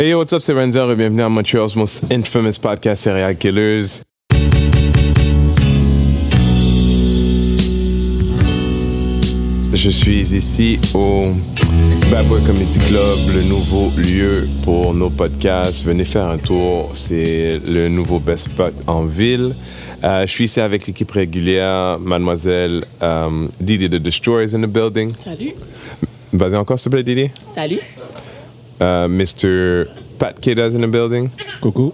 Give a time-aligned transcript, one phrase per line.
[0.00, 4.02] Hey, what's up, c'est Renzer et bienvenue à Montreal's most infamous podcast, Serial Killers.
[9.74, 11.22] Je suis ici au
[12.12, 15.82] Bad Boy Comedy Club, le nouveau lieu pour nos podcasts.
[15.82, 19.52] Venez faire un tour, c'est le nouveau best spot en ville.
[20.04, 24.72] Euh, je suis ici avec l'équipe régulière, mademoiselle euh, Didi the Destroyer is in the
[24.72, 25.12] building.
[25.18, 25.54] Salut.
[26.32, 27.30] Vas-y encore, s'il te plaît, Didi.
[27.48, 27.80] Salut.
[28.80, 29.86] Euh, Mr.
[30.18, 31.28] Pat Kidda's in the building.
[31.60, 31.92] Coucou.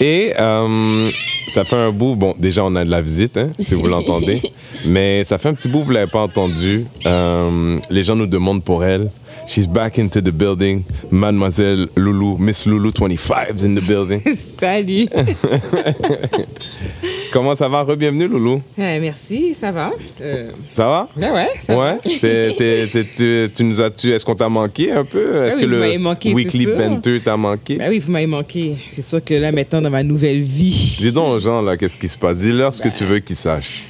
[0.00, 1.10] Et euh,
[1.52, 4.40] ça fait un bout, bon, déjà on a de la visite, hein, si vous l'entendez,
[4.86, 6.86] mais ça fait un petit bout, vous ne l'avez pas entendu.
[7.06, 9.10] Euh, les gens nous demandent pour elle.
[9.46, 10.84] She's back into the building.
[11.10, 14.20] Mademoiselle Loulou, Miss Loulou 25 is in the building.
[14.34, 15.08] Salut.
[17.32, 17.82] Comment ça va?
[17.82, 18.62] Re-bienvenue, Loulou.
[18.78, 19.90] Ouais, merci, ça va?
[20.20, 21.08] Euh, Ça va?
[21.16, 21.94] ben ouais, ça ouais.
[21.94, 21.98] va.
[22.20, 25.44] T'es- t'es- t'es- tu, tu nous as-tu, est-ce qu'on t'a manqué un peu?
[25.44, 26.66] Est-ce oui, que le manqué, Weekly.
[26.66, 27.76] Banter t'a manqué?
[27.76, 28.76] Ben oui, vous m'avez manqué.
[28.86, 31.98] C'est sûr que là, maintenant, dans ma nouvelle vie, Dis donc aux gens, là, qu'est-ce
[31.98, 32.38] qui se passe?
[32.38, 33.82] Dis-leur ce que tu veux qu'ils sachent.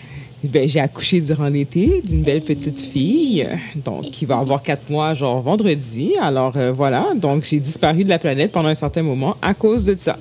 [0.48, 4.88] Ben, j'ai accouché durant l'été d'une belle petite fille, euh, donc qui va avoir quatre
[4.90, 6.12] mois, genre vendredi.
[6.20, 9.84] Alors euh, voilà, donc j'ai disparu de la planète pendant un certain moment à cause
[9.84, 10.16] de ça.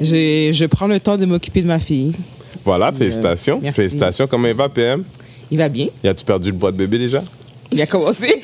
[0.00, 2.12] J'ai- Je prends le temps de m'occuper de ma fille.
[2.64, 3.60] Voilà, félicitations.
[3.62, 3.76] merci.
[3.76, 4.26] Félicitations.
[4.26, 5.04] Comment il va, PM?
[5.50, 5.86] Il va bien.
[6.02, 7.22] Y a-tu perdu le bois de bébé déjà?
[7.72, 8.28] Il a commencé.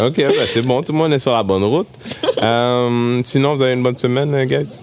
[0.00, 1.86] Ok, ben c'est bon, tout le monde est sur la bonne route.
[2.42, 4.80] Euh, sinon, vous avez une bonne semaine, euh, guys?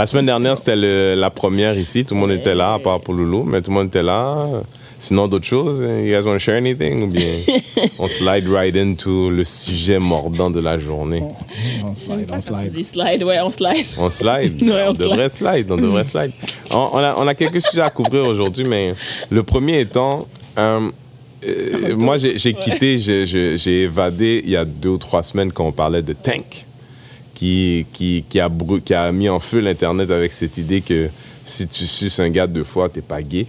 [0.00, 2.06] La semaine dernière, c'était le- la première ici.
[2.06, 4.46] Tout le monde était là, à part pour Loulou, mais tout le monde était là.
[4.98, 5.80] Sinon, d'autres choses?
[5.80, 7.02] You guys want to share anything?
[7.02, 7.26] Ou bien
[7.98, 11.22] on slide right into le sujet mordant de la journée?
[11.84, 12.72] On slide, on Tu slide.
[12.72, 13.84] dis slide, ouais, on slide.
[13.98, 14.62] On slide?
[14.62, 15.06] Ouais, on on, slide.
[15.10, 15.70] devrait slide.
[15.70, 16.32] On devrait slide.
[16.70, 18.94] On, on a, on a quelques sujets à couvrir aujourd'hui, mais
[19.28, 20.26] le premier étant,
[20.58, 20.80] euh,
[21.46, 25.72] euh, moi j'ai quitté, j'ai évadé il y a deux ou trois semaines quand on
[25.72, 26.64] parlait de Tank,
[27.40, 31.08] qui, qui, qui, a, brû- qui a mis en feu l'Internet avec cette idée que
[31.42, 33.46] si tu suces un gars deux fois, t'es pas gay.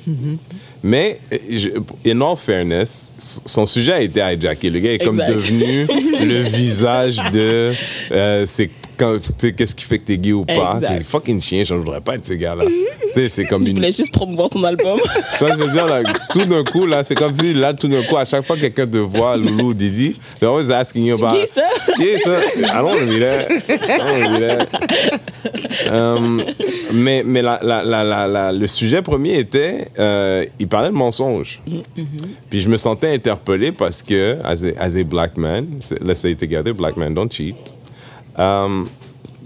[0.81, 3.13] Mais, euh, je- in all fairness,
[3.45, 4.69] son sujet a été hijacké.
[4.69, 5.85] Le gars est comme devenu
[6.25, 7.73] le visage de
[8.13, 10.79] euh, c'est qu'est-ce qui fait que t'es gay ou pas?
[11.03, 12.63] Fucking chien, je ne voudrais pas être ce gars-là.
[12.66, 12.71] tu
[13.13, 13.75] sais, c'est comme Il une.
[13.75, 14.99] voulait juste promouvoir son album.
[15.39, 16.01] Ça, je veux dire, là,
[16.33, 18.61] tout d'un coup, là, c'est comme si, là, tout d'un coup, à chaque fois que
[18.61, 21.35] quelqu'un te voit, Loulou ou Didi, they're always asking you about.
[21.35, 21.63] gay, ça?
[21.97, 22.39] Gay, ça?
[22.57, 23.47] I don't want to be that.
[23.49, 25.91] I don't want to be that.
[25.91, 26.41] Um,
[26.94, 30.93] mais mais la, la, la, la, la- le sujet premier était, euh, il parlait de
[30.93, 31.61] mensonges.
[32.49, 35.66] Puis je me sentais interpellé parce que, as a, as a black man,
[36.01, 37.55] let's say together, black men don't cheat.
[38.38, 38.88] Um,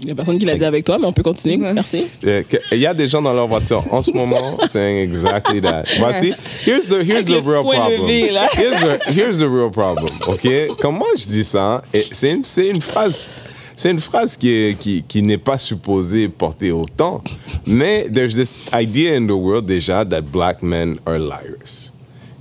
[0.02, 1.56] Il y a personne qui l'a dit avec toi, mais on peut continuer.
[1.56, 2.04] Merci.
[2.24, 2.42] euh,
[2.72, 5.84] Il y a des gens dans leur voiture en ce moment saying exactly that.
[5.98, 6.32] Voici,
[6.66, 8.06] here's the, here's the real problem.
[8.06, 10.76] Here's the, here's the real problem, OK?
[10.80, 11.82] Comment je dis ça?
[12.12, 12.42] C'est une,
[12.74, 13.30] une phrase...
[13.78, 17.22] C'est une phrase qui, est- qui, qui n'est pas supposée porter autant,
[17.66, 21.92] mais there's this idea in the world déjà that black men are liars.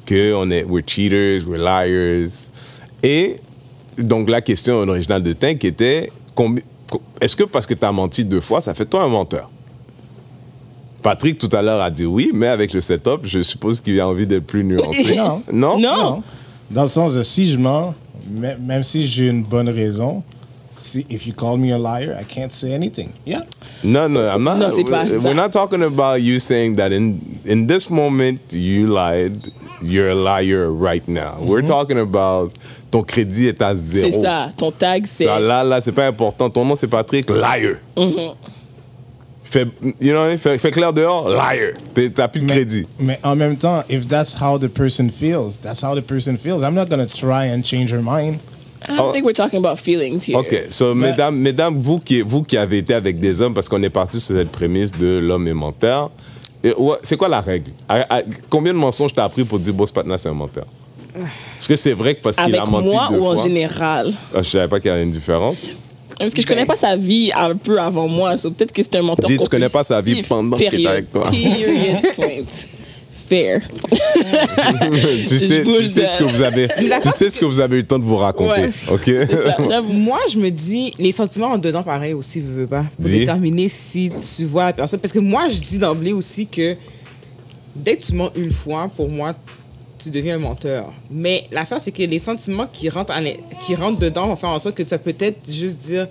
[0.05, 2.49] Que on est, we're cheaters, we're liars.
[3.03, 3.35] Et
[3.97, 6.09] donc la question originale de Tank était
[7.21, 9.49] est-ce que parce que tu as menti deux fois, ça fait toi un menteur?
[11.01, 14.07] Patrick tout à l'heure a dit oui, mais avec le setup, je suppose qu'il a
[14.07, 15.15] envie d'être plus nuancé.
[15.17, 15.41] Non.
[15.53, 15.79] Non?
[15.79, 16.23] Non.
[16.71, 17.93] Dans le sens de si je mens,
[18.31, 20.23] mê- même si j'ai une bonne raison,
[20.75, 23.13] si, if you call me a liar, I can't say anything.
[23.25, 23.43] Yeah.
[23.83, 24.57] No, no, I'm not.
[24.57, 28.87] Non, c'est pas we're not talking about you saying that in in this moment you
[28.87, 29.51] lied.
[29.81, 31.37] You're a liar right now.
[31.41, 31.67] We're mm-hmm.
[31.67, 32.57] talking about
[32.89, 34.09] ton crédit est à zéro.
[34.09, 34.49] C'est ça.
[34.57, 35.25] Ton tag, c'est.
[35.25, 36.49] Ça, là, là, c'est pas important.
[36.49, 37.29] Ton nom, c'est Patrick.
[37.29, 37.75] Liar.
[37.97, 38.35] Mm-hmm.
[39.43, 39.67] Fais,
[39.99, 41.29] you know, fais, fais clair dehors.
[41.29, 41.73] Liar.
[41.93, 42.87] T'es- T'as plus de Mais, crédit.
[42.99, 46.63] mais en même temps, if that's how the person feels, that's how the person feels.
[46.63, 48.39] I'm not going to try and change her mind.
[48.87, 50.37] I don't think we're talking about feelings here.
[50.37, 50.67] OK.
[50.69, 53.89] So, mesdames, mesdames vous, qui, vous qui avez été avec des hommes, parce qu'on est
[53.89, 56.11] parti sur cette prémisse de l'homme est menteur,
[56.63, 57.71] et ouais, c'est quoi la règle?
[57.89, 60.65] À- à- combien de mensonges t'as appris pour dire, bon, ce patin, c'est un menteur?
[61.15, 63.43] Est-ce que c'est vrai que parce qu'il Avec a menti moi deux ou en fois?
[63.43, 64.13] général?
[64.35, 65.81] Ah, je savais pas qu'il y avait une différence.
[66.19, 68.37] Parce que je connais pas sa vie un peu avant moi.
[68.37, 70.29] so Peut-être que c'est un menteur Dis, tu connais pas sa vie compulsif.
[70.29, 71.23] pendant qu'il était avec toi.
[71.29, 72.01] Period.
[72.15, 72.27] Point.
[73.27, 73.61] Fair.
[73.91, 77.87] tu sais, tu ce que vous avez, tu sais ce que vous avez eu le
[77.87, 78.61] temps de vous raconter.
[78.61, 78.69] Ouais.
[78.91, 79.11] OK?
[79.31, 79.81] Ça.
[79.81, 82.85] Moi, je me dis, les sentiments en dedans, pareil aussi, veux, veux pas.
[82.95, 84.99] Pour déterminer si tu vois la personne.
[84.99, 86.75] Parce que moi, je dis d'emblée aussi que
[87.75, 89.33] dès que tu mens une fois, pour moi,
[89.97, 90.93] tu deviens un menteur.
[91.09, 93.21] Mais l'affaire, c'est que les sentiments qui rentrent, à
[93.65, 96.07] qui rentrent dedans vont faire en sorte que tu vas peut-être juste dire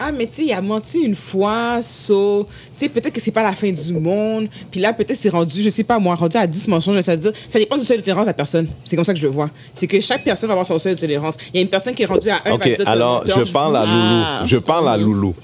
[0.00, 2.46] ah, mais tu sais, il a menti une fois, so,
[2.76, 4.48] tu sais, peut-être que c'est pas la fin du monde.
[4.70, 7.20] Puis là, peut-être c'est rendu, je sais pas moi, rendu à 10 mensonges, ça veut
[7.20, 8.68] dire, ça dépend du seuil de tolérance de la personne.
[8.84, 9.50] C'est comme ça que je le vois.
[9.74, 11.36] C'est que chaque personne va avoir son seuil de tolérance.
[11.52, 13.82] Il y a une personne qui est rendue à 1, Ok, alors je parle à
[13.86, 14.38] Ah.
[14.40, 14.46] Loulou.
[14.48, 15.34] Je parle à Loulou.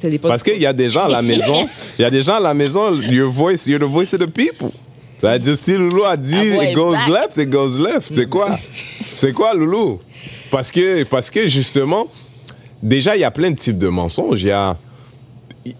[0.00, 1.66] Ça dépend Parce qu'il y a des gens à la maison,
[1.98, 4.26] il y a des gens à la maison, your voice, you're the voice of the
[4.26, 4.70] people.
[5.18, 7.08] Ça veut dire, si Loulou a dit Ah it goes back.
[7.08, 8.14] left, it goes left.
[8.14, 8.56] C'est quoi?
[9.14, 10.00] C'est quoi, Loulou?
[10.50, 12.06] Parce que, parce que justement,
[12.84, 14.42] déjà, il y a plein de types de mensonges.
[14.42, 14.76] Il y a,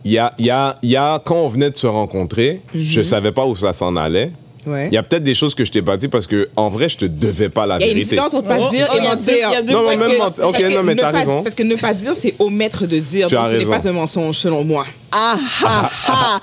[0.04, 3.02] il y a, il y a, y a, quand on venait de se rencontrer, je
[3.02, 4.32] savais pas où ça s'en allait.
[4.66, 4.88] Ouais.
[4.90, 6.88] Il y a peut-être des choses que je t'ai pas dit parce que, en vrai,
[6.88, 8.10] je te devais pas la Il y a une vérité.
[8.16, 9.74] différence entre pas Oh, dire oh, et il y a deux- mentir.
[9.74, 11.42] Non, mais même que- ok, non, mais t'as raison.
[11.42, 13.28] Parce que ne pas dire, c'est omettre de dire.
[13.28, 14.86] Tu Donc, as ce n'est pas un mensonge, selon moi.
[15.12, 15.36] Ah,
[15.66, 16.40] ah, ah.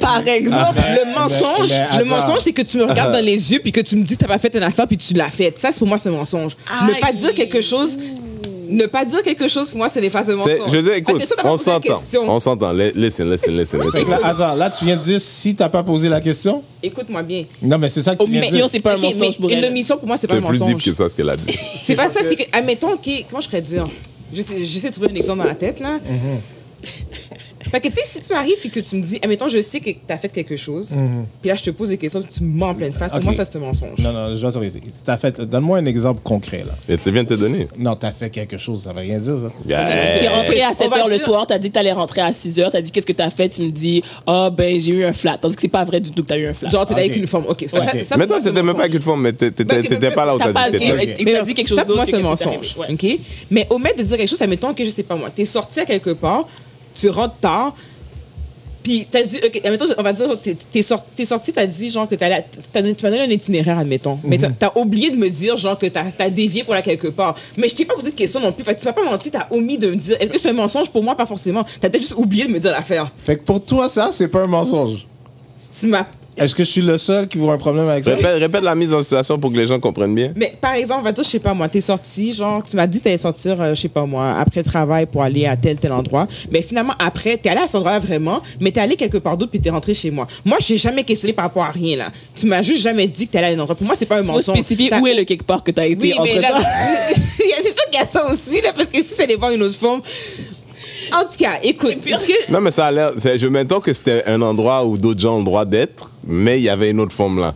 [0.00, 3.60] Par exemple, Le mensonge, mais le mensonge, c'est que tu me regardes dans les yeux
[3.62, 5.58] puis que tu me dis que t'as pas fait une affaire puis tu l'as faite.
[5.58, 6.56] Ça, c'est pour moi, c'est un mensonge.
[6.86, 7.98] Ne pas dire quelque chose,
[8.68, 10.52] ne pas dire quelque chose, pour moi, c'est phases de mensonge.
[10.70, 11.98] Je veux dire, écoute, on s'entend.
[12.26, 12.72] On s'entend.
[12.72, 14.08] Li- Listen, listen, listen, listen.
[14.08, 16.62] là, attends, là, tu viens de dire si t'as pas posé la question?
[16.82, 17.44] Écoute-moi bien.
[17.62, 18.70] Non, mais c'est ça que tu viens de dire.
[18.70, 20.66] c'est pas un mensonge pour une omission, pour moi, c'est pas un C'est plus deep
[20.66, 20.84] mensonge.
[20.84, 21.52] que ça, ce qu'elle a dit.
[21.58, 23.86] C'est pas ça, c'est que, admettons, OK, comment je pourrais dire?
[24.32, 25.98] J'essaie j'essaie de trouver un exemple dans la tête, là.
[27.70, 29.80] Fait que, tu sais, si tu arrives et que tu me dis, admettons, je sais
[29.80, 30.94] que tu as fait quelque chose,
[31.40, 33.24] puis là, je te pose des questions, tu me mens en pleine face, pour Ok.
[33.24, 33.98] moi, ça, c'est un mensonge?
[33.98, 34.82] Non, non, je vais t'arrêter.
[35.04, 35.40] T'as fait.
[35.40, 36.72] Donne-moi un exemple concret, là.
[36.94, 37.68] Et tu viens de te donner.
[37.78, 39.50] Non, t'as fait quelque chose, ça veut rien dire, ça.
[39.66, 42.32] T'es rentré à On 7 va h le soir, t'as dit que t'allais rentrer à
[42.32, 45.04] 6 h, t'as dit qu'est-ce que t'as fait, tu me dis, ah ben j'ai eu
[45.04, 45.38] un flat.
[45.40, 46.68] Tandis que c'est pas vrai du tout que t'as eu un flat.
[46.68, 46.98] Genre, t'es Ok.
[47.00, 47.44] avec une forme.
[47.48, 47.60] OK.
[47.68, 50.14] Fait que ça- pour t'étais même pas avec une forme, mais t'étais ok, t'étais mais
[50.14, 51.32] pas là où t'as dit dit, t'étais.
[51.34, 52.76] t'as quelque chose ça, pour moi, c'est un mensonge.
[52.88, 53.06] OK?
[53.50, 55.84] Mais omettre de dire quelque chose, admettons que, je sais pas moi, t'es sorti à
[55.86, 56.46] quelque part,
[56.98, 57.74] tu rentres tard,
[58.82, 61.90] puis t'as dit, OK, admettons, on va dire, t'es, t'es sorti, t'es sorti, t'as dit,
[61.90, 62.28] genre, que t'as
[62.74, 64.18] donné- tu m'as donné un itinéraire, admettons.
[64.24, 67.08] Mais t'as, t'as oublié de me dire, genre, que t'as, t'as dévié pour aller quelque
[67.08, 67.34] part.
[67.56, 68.64] Mais je t'ai pas posé de question non plus.
[68.64, 70.16] Fait que tu m'as pas menti, t'as omis de me dire.
[70.20, 70.88] Est-ce que c'est un mensonge?
[70.90, 71.14] Pour moi?
[71.16, 71.64] Pas forcément.
[71.80, 73.10] T'as peut-être juste oublié de me dire l'affaire.
[73.18, 75.06] Fait que pour toi, ça, c'est pas un mensonge.
[75.78, 76.06] Tu m'as.
[76.38, 78.14] Est-ce que je suis le seul qui voit un problème avec ça?
[78.14, 80.32] Répète, répète la mise en situation pour que les gens comprennent bien.
[80.36, 82.86] Mais par exemple, on va dire, je sais pas moi, t'es sorti, genre, tu m'as
[82.86, 85.56] dit que t'allais sortir, euh, je sais pas moi, après le travail pour aller à
[85.56, 86.26] tel, tel endroit.
[86.50, 89.50] Mais finalement, après, t'es allé à cet endroit-là vraiment, mais t'es allé quelque part d'autre
[89.50, 90.26] puis t'es rentré chez moi.
[90.44, 92.10] Moi, j'ai jamais questionné par rapport à rien, là.
[92.34, 93.74] Tu m'as juste jamais dit que t'allais à un endroit.
[93.76, 94.56] Pour moi, c'est pas un Faut mensonge.
[94.58, 96.58] spécifier où est le quelque part que t'as été Oui, entre temps.
[97.14, 99.62] c'est sûr qu'il y a ça aussi, là, parce que si c'est les voir une
[99.62, 100.00] autre forme.
[101.14, 103.12] En tout cas, écoute, que Non, mais ça a l'air.
[103.16, 106.64] Je m'entends que c'était un endroit où d'autres gens ont le droit d'être, mais il
[106.64, 107.54] y avait une autre forme là.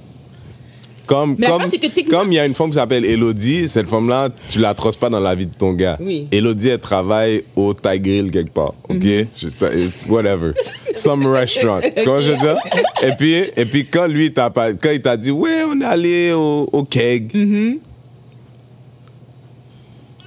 [1.04, 4.28] Comme, Mais comme, que comme il y a une femme qui s'appelle Elodie, cette femme-là,
[4.48, 5.98] tu la trosses pas dans la vie de ton gars.
[6.00, 6.28] Oui.
[6.30, 9.02] Elodie, elle travaille au Thai Grill quelque part, OK?
[9.02, 9.90] Mhm.
[10.08, 10.52] Whatever.
[10.94, 11.80] Some restaurant.
[11.82, 12.56] Tu comprends ce que je veux dire?
[13.02, 15.80] Et puis, et puis quand lui, il t'a pas- quand il t'a dit, ouais, on
[15.80, 17.78] est allé au, au keg, Mhm.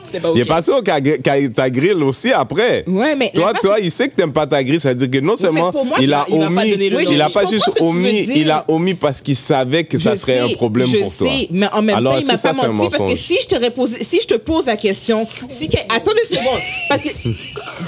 [0.05, 1.19] C'était pas il est passé au Thai
[1.51, 2.83] Thai Grill aussi après.
[2.87, 5.09] Ouais, mais Toi, la toi, il sait que t'aimes pas ta grille, ça veut dire
[5.11, 7.27] que non seulement pour moi, il ça- a il va pas omis, le il a
[7.27, 8.37] je pas comprends juste ce que tu veux omis, dire.
[8.37, 11.13] il a omis parce qu'il savait que ça Je serait un sais, problème je pour
[11.15, 11.27] toi.
[11.29, 12.79] sais, mais en même Alors, temps, est-ce il m'a que ça, pas c'est un menti
[12.83, 13.17] parce que mensonge?
[13.17, 16.59] si je te repose, si je te pose la question, si que- attends une seconde,
[16.89, 17.09] parce que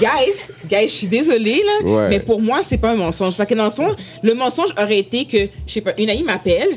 [0.00, 0.32] guys,
[0.68, 2.08] guys, je suis désolée là, Ouais.
[2.08, 4.98] mais pour moi c'est pas un mensonge parce que dans le fond, le mensonge aurait
[4.98, 6.68] été que je sais pas, une amie m'appelle.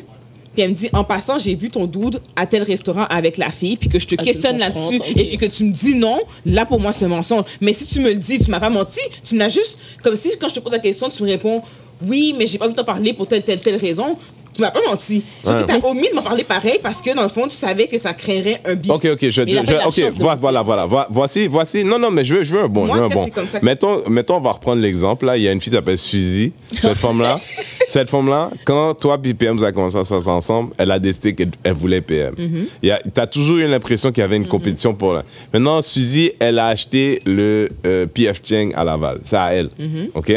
[0.54, 3.52] Puis elle me dit, en passant, j'ai vu ton dude à tel restaurant avec la
[3.52, 6.20] fille, puis que je te Ah, questionne là-dessus, et puis que tu me dis non,
[6.46, 7.46] là pour moi c'est un mensonge.
[7.62, 10.16] Mais si tu me le dis, tu m'as pas menti, tu me l'as juste, comme
[10.16, 11.62] si quand je te pose la question, tu me réponds,
[12.06, 14.18] oui, mais j'ai pas voulu t'en parler pour telle, telle, telle raison.
[14.54, 15.24] Tu m'as pas menti.
[15.46, 15.54] Ouais.
[15.56, 17.98] que t'as omis de m'en parler pareil parce que dans le fond, tu savais que
[17.98, 18.92] ça créerait un bif.
[18.92, 22.36] Ok, ok, je, je- ok, voilà, voilà, voilà, Vo- voici, voici, non, non, mais je
[22.36, 23.30] veux, je veux un bon, Moi, je veux un bon.
[23.30, 25.72] comme ça que- Mettons, mettons, on va reprendre l'exemple, là, il y a une fille
[25.72, 27.40] qui s'appelle Suzy, cette femme-là,
[27.88, 31.34] cette femme-là, quand toi puis PM vous avez commencé à sortir ensemble, elle a décidé
[31.34, 32.36] qu'elle elle voulait PM.
[32.82, 35.24] Il y a- T'as toujours eu l'impression qu'il y avait une compétition pour là.
[35.54, 40.10] Maintenant, Suzy, elle a acheté le euh, PF Cheng à Laval, c'est à elle, Mm-hmm.
[40.16, 40.34] ok?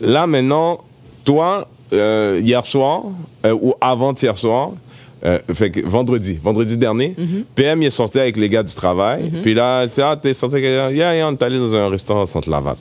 [0.00, 0.78] Là, maintenant,
[1.24, 3.02] toi, euh, hier soir,
[3.44, 4.70] euh, ou avant-hier soir,
[5.24, 7.14] euh, fait que vendredi, vendredi dernier,
[7.54, 9.30] PM il est sorti avec les gars du travail.
[9.42, 10.90] Puis là, il dit, ah, t'es sorti avec les gars?
[10.92, 12.76] Yeah, yeah, on est allé dans un restaurant à Centre-Laval.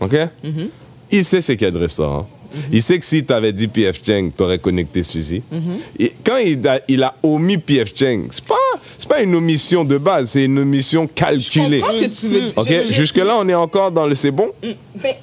[0.00, 0.16] OK?
[1.10, 2.26] Il sait c'est quel restaurant.
[2.72, 5.42] Il sait que si t'avais dit PF Cheng, t'aurais connecté Suzy.
[5.98, 8.54] Et quand il a, il a omis PF Cheng, c'est pas,
[8.96, 11.80] c'est pas une omission de base, c'est une omission Je calculée.
[11.80, 12.52] comprends ce que tu veux dire.
[12.58, 12.66] OK?
[12.68, 14.50] Je- je- Jusque-là, on est encore dans le c'est bon?
[15.02, 15.18] Mais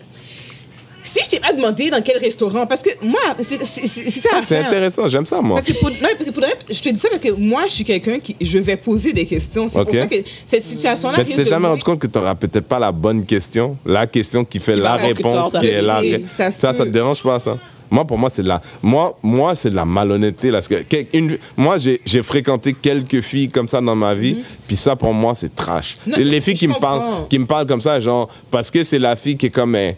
[1.03, 4.57] si je t'ai pas demandé dans quel restaurant, parce que moi, c'est ça Ah, c'est
[4.57, 5.57] intéressant, j'aime ça, moi.
[5.57, 7.31] Parce que, pour, non, parce que pour de vrai, je te dis ça parce que
[7.31, 8.35] moi, je suis quelqu'un qui.
[8.41, 9.67] Je vais poser des questions.
[9.67, 9.87] C'est Ok.
[9.87, 11.17] pour ça que cette situation-là.
[11.17, 14.07] Mais tu t'es jamais rendu compte que tu n'auras peut-être pas la bonne question, la
[14.07, 16.01] question qui fait Qui la réponse, qui est la
[16.33, 17.57] ça Ça, ça, te dérange pas, ça?
[17.91, 20.49] Moi, pour moi, c'est de la, moi, moi, c'est de la malhonnêteté.
[20.49, 20.75] Là, parce que,
[21.13, 25.35] une- moi, j'ai fréquenté quelques filles comme ça dans ma vie, puis ça, pour moi,
[25.35, 25.97] c'est trash.
[26.07, 28.97] Non, les filles qui me, parlent, qui me parlent comme ça, genre, parce que c'est
[28.99, 29.95] la fille qui est comme, elle,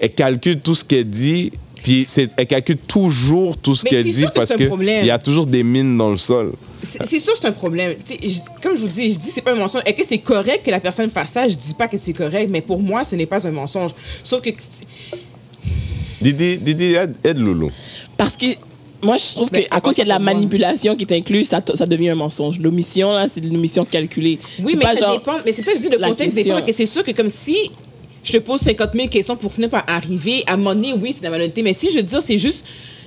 [0.00, 1.52] elle calcule tout ce qu'elle dit,
[1.82, 5.02] puis elle calcule toujours tout ce qu'elle dit, que parce c'est un que problème.
[5.04, 6.52] il y a toujours des mines dans le sol.
[6.82, 7.94] C'est sûr que c'est un problème.
[8.08, 9.82] Je- comme je vous dis, je dis c'est pas un mensonge.
[9.86, 11.46] Est-ce que c'est correct que la personne fasse ça?
[11.46, 13.90] Je dis pas que c'est correct, mais pour moi, ce n'est pas un mensonge.
[14.24, 14.50] Sauf que
[16.20, 17.70] Didi, Didi, aide, aide Loulou.
[18.16, 18.46] Parce que
[19.02, 21.62] moi, je trouve qu'à cause qu'il y a de la manipulation qui est incluse, ça,
[21.74, 22.60] ça devient un mensonge.
[22.60, 24.38] L'omission, là, c'est une omission calculée.
[24.62, 25.36] Oui, mais pas ça genre- dépend.
[25.46, 26.54] Mais c'est ça que je dis le la contexte question.
[26.56, 26.66] dépend.
[26.66, 27.70] Que c'est sûr que comme si
[28.22, 31.30] je te pose 50 000 questions pour finir par arriver, à donné, oui, c'est la
[31.30, 31.62] malhonnêteté.
[31.62, 32.64] Mais si je veux dire, c'est juste,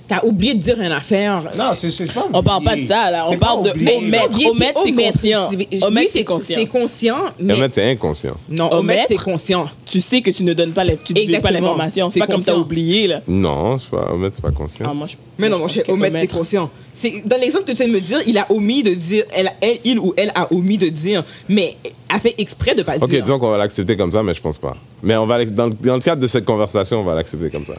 [0.08, 1.42] t'as oublié de dire une affaire.
[1.58, 2.26] Non, c'est c'est pas.
[2.34, 2.88] On parle pas de oublié.
[2.88, 3.26] ça, là.
[3.30, 3.98] On parle de oublié.
[3.98, 4.36] omettre.
[4.50, 5.12] Omettre, c'est omettre.
[5.12, 5.50] conscient.
[5.88, 6.58] Omettre, c'est conscient.
[6.60, 7.56] C'est conscient, mais...
[7.56, 8.36] Fait, c'est inconscient.
[8.50, 9.68] Non, omettre, Omettre, c'est conscient.
[9.86, 12.08] Tu sais que tu ne donnes pas, l'information.
[12.10, 13.22] C'est pas comme t'as oublié, là.
[13.28, 14.86] Non, c'est pas, en fait, c'est pas conscient.
[14.90, 16.70] Ah, moi, je- Mais non, moi, mon je cher, omettre, c'est omettre- conscient.
[16.94, 19.52] C'est dans l'exemple que tu viens de me dire, il a omis de dire, elle,
[19.62, 21.76] elle, il ou elle a omis de dire, mais
[22.10, 23.22] a fait exprès de pas le Ok, dire.
[23.24, 24.76] disons qu'on va l'accepter comme ça, mais je pense pas.
[25.02, 27.74] Mais on va, dans le cadre de cette conversation, on va l'accepter comme ça.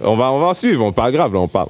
[0.00, 1.68] On va, on va en suivre, on pas grave, là, on parle.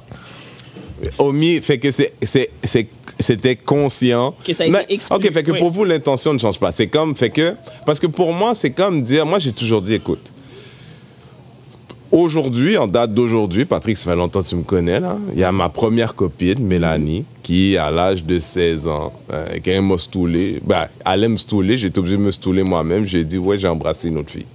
[1.17, 2.87] Omis fait que c'est, c'est, c'est-
[3.19, 4.33] c'était conscient.
[4.45, 5.59] Que ça a été Mais- Ok, fait que oui.
[5.59, 6.71] pour vous, l'intention ne change pas.
[6.71, 7.55] C'est comme, fait que,
[7.85, 10.31] parce que pour moi, c'est comme dire, moi j'ai toujours dit, écoute,
[12.11, 15.15] Aujourd'hui, en date d'aujourd'hui, Patrick, ça fait longtemps que tu me connais, là.
[15.33, 19.69] Il y a ma première copine, Mélanie, qui, à l'âge de 16 ans, euh, quand
[19.69, 23.05] elle m'a stoulé, ben, elle aime stouler, j'étais obligé de me stouler moi-même.
[23.05, 24.47] J'ai dit, ouais, j'ai embrassé une autre fille.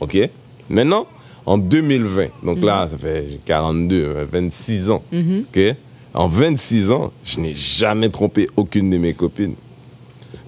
[0.00, 0.18] OK?
[0.68, 1.06] Maintenant,
[1.46, 5.02] en 2020, donc là, ça fait j'ai 42, euh, 26 ans.
[5.12, 5.60] OK?
[6.14, 9.54] En 26 ans, je n'ai jamais trompé aucune de mes copines.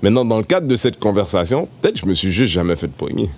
[0.02, 3.28] Maintenant, dans le cadre de cette conversation, peut-être je me suis juste jamais fait poigner.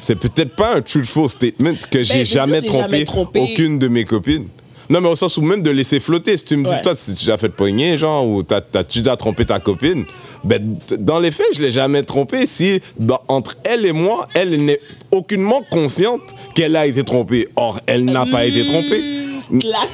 [0.00, 3.88] C'est peut-être pas un truthful statement que j'ai jamais, dire, j'ai jamais trompé aucune de
[3.88, 4.46] mes copines.
[4.90, 6.36] Non, mais au sens où même de laisser flotter.
[6.36, 6.82] Si tu me dis, Ouais.
[6.82, 10.04] toi, si tu as fait poigner, genre, ou t'as, t'as- tu as trompé ta copine,
[10.44, 12.46] ben, dans les faits, je l'ai jamais trompée.
[12.46, 16.20] Si, dans- entre elle et moi, elle n'est aucunement consciente
[16.54, 17.48] qu'elle a été trompée.
[17.56, 19.02] Or, elle n'a pas été trompée.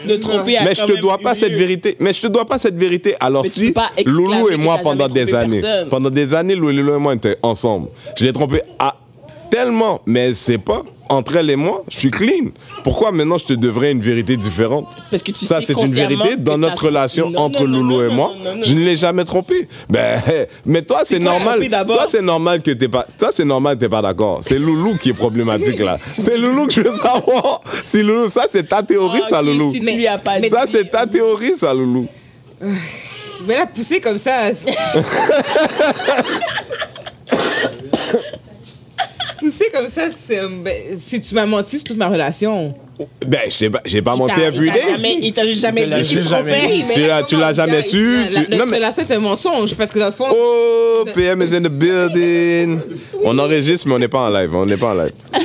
[0.07, 1.97] De tromper a Mais je te dois pas cette vérité.
[2.01, 3.15] Mais je te dois pas cette vérité.
[3.21, 3.73] Alors Mais si
[4.05, 5.89] Loulou et moi pendant des années, personne.
[5.89, 7.89] pendant des années, Loulou et moi était ensemble.
[8.17, 8.97] Je l'ai trompé à
[9.51, 10.83] tellement, mais elle sait pas.
[11.11, 12.51] Entre elle et moi, je suis clean.
[12.85, 14.87] Pourquoi maintenant je te devrais une vérité différente?
[15.11, 18.09] Parce que tu Ça, c'est une vérité dans notre relation Non, entre non, Loulou non,
[18.09, 18.31] et moi.
[18.39, 19.69] non, non, Je ne l'ai jamais trompé.
[19.89, 20.23] Ben,
[20.65, 21.69] mais toi, c'est normal.
[21.69, 23.05] Toi, c'est normal que t'es pas.
[23.19, 24.39] Toi, c'est normal que t'es pas d'accord.
[24.43, 25.99] C'est Loulou qui est problématique là.
[26.17, 27.61] C'est Loulou que je veux savoir.
[27.85, 29.73] Si Loulou, ça c'est ta théorie, Ah, ça, Loulou.
[29.73, 30.41] Si pas.
[30.49, 32.07] Ça, c'est ta théorie, ça, Loulou.
[33.49, 34.51] Mais la pousser comme ça.
[39.41, 40.41] pousser comme ça, c'est.
[40.63, 42.69] ben, si tu m'as menti sur toute ma relation.
[43.27, 43.41] Ben,
[43.73, 46.85] pas- j'ai pas Il menti t'a- every il t'a jamais- juste dit qu'il te trompait.
[46.95, 49.75] Tu l'as- tu l'as jamais su, la- tu- Notre non, mais- relation est un mensonge
[49.75, 50.27] parce que dans le fond.
[50.31, 52.79] Oh, PM is in the building.
[53.25, 54.55] On enregistre, mais on n'est pas en live.
[54.55, 55.13] On n'est pas en live.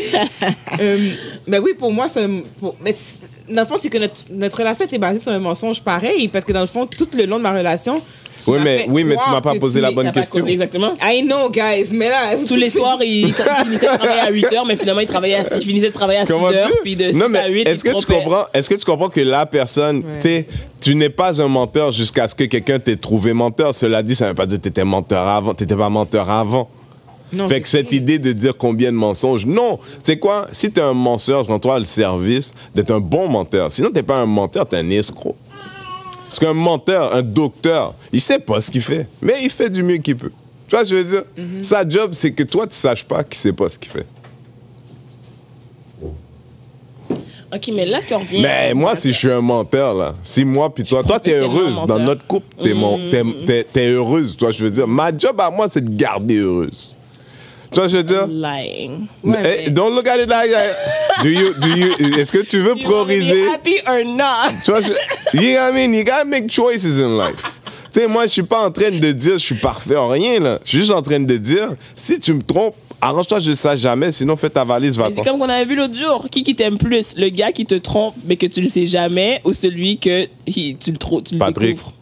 [0.82, 1.10] Euh,
[1.48, 4.14] ben oui, pour moi, c'est un- pour- mais c'est- dans le fond, c'est que notre,
[4.32, 7.26] notre relation était basée sur un mensonge pareil, parce que dans le fond, tout le
[7.26, 8.02] long de ma relation,
[8.48, 10.42] Oui, mais- oui, mais tu m'as pas posé la bonne question.
[10.42, 10.94] causé- Exactement.
[11.02, 12.36] I know, guys, mais là.
[12.46, 15.36] Tous les soirs, il, il finissait de travailler à 8 h, mais finalement, il, travaillait
[15.38, 17.50] à, il finissait de travailler à 6 Comment h, puis de 6 non, à mais
[17.50, 20.20] 8, est-ce que tu comprends Est-ce que tu comprends que la personne, Ouais.
[20.20, 20.46] tu sais,
[20.82, 23.74] tu n'es pas un menteur jusqu'à ce que quelqu'un t'ait trouvé menteur?
[23.74, 25.54] Cela dit, ça ne veut pas dire que tu étais menteur avant.
[25.54, 26.70] Tu n'étais pas menteur avant.
[27.34, 29.78] Non, fait que cette idée de dire combien de mensonges, non.
[29.78, 30.48] Tu sais quoi?
[30.52, 33.72] Si tu es un menteur, prends-toi le service d'être un bon menteur.
[33.72, 35.36] Sinon, tu n'es pas un menteur, tu es un escroc.
[36.28, 39.84] Parce qu'un menteur, un docteur, il sait pas ce qu'il fait, mais il fait du
[39.84, 40.32] mieux qu'il peut.
[40.68, 41.64] Tu vois, je veux dire, Mhm.
[41.64, 44.06] sa job, c'est que toi, tu saches pas qu'il sait pas ce qu'il fait.
[47.54, 48.42] Ok, mais là, si on revient.
[48.42, 51.84] Mais moi, si je suis un menteur, là, si moi, puis toi, toi, t'es heureuse.
[51.88, 54.88] Dans notre couple, t'es mon- t'es- t'es- t'es heureuse, toi, je veux dire?
[54.88, 56.94] Ma job à moi, c'est de garder heureuse.
[57.72, 58.26] Tu vois, je veux dire?
[58.28, 59.08] Lying.
[59.24, 61.24] Ouais, Eh, Don't look at it like that.
[61.24, 63.48] Do you, do you, est-ce que tu veux prioriser?
[63.50, 64.54] happy or not?
[64.64, 64.94] Tu vois, je,
[65.34, 65.94] you know what I mean?
[65.94, 67.60] You gotta make choices in life.
[67.94, 70.40] Tu sais, moi, je suis pas en train de dire je suis parfait en rien,
[70.40, 70.60] là.
[70.64, 73.78] Je suis juste en train de dire, si tu me trompes, arrange-toi, je ne sais
[73.78, 76.28] jamais, sinon fais ta valise, Mais va C'est comme qu'on avait vu l'autre jour.
[76.30, 77.16] Qui qui t'aime plus?
[77.18, 80.76] Le gars qui te trompe, mais que tu le sais jamais, ou celui que he-
[80.78, 81.76] tu le, tro- tu le Patrick.
[81.78, 81.94] découvres?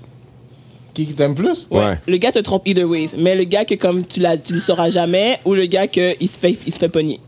[0.95, 1.67] Qui qui t'aime plus?
[1.71, 1.97] Ouais.
[2.07, 3.11] Le gars te trompe either ways.
[3.17, 6.15] Mais le gars que comme tu, l'as- tu le sauras jamais, ou le gars que
[6.19, 7.19] il se fait, il se fait pogner.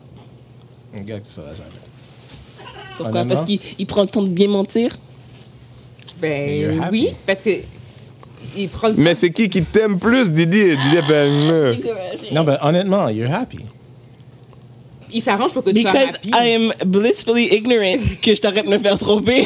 [0.96, 1.70] Un gars qui saura jamais.
[2.98, 3.25] Pourquoi?
[3.25, 4.98] Parce qu'il il prend le temps de bien mentir?
[6.25, 7.50] Ben oui, parce que.
[8.58, 10.60] Il prend le Mais c'est qui qui t'aime plus, Didi?
[10.60, 11.75] Et Didi, ben, euh.
[12.32, 13.60] Non, ben honnêtement, you're happy.
[15.12, 16.29] il s'arrange pour que tu sois Because happy.
[16.34, 19.46] I am blissfully ignorant que je t'arrête de me faire tromper.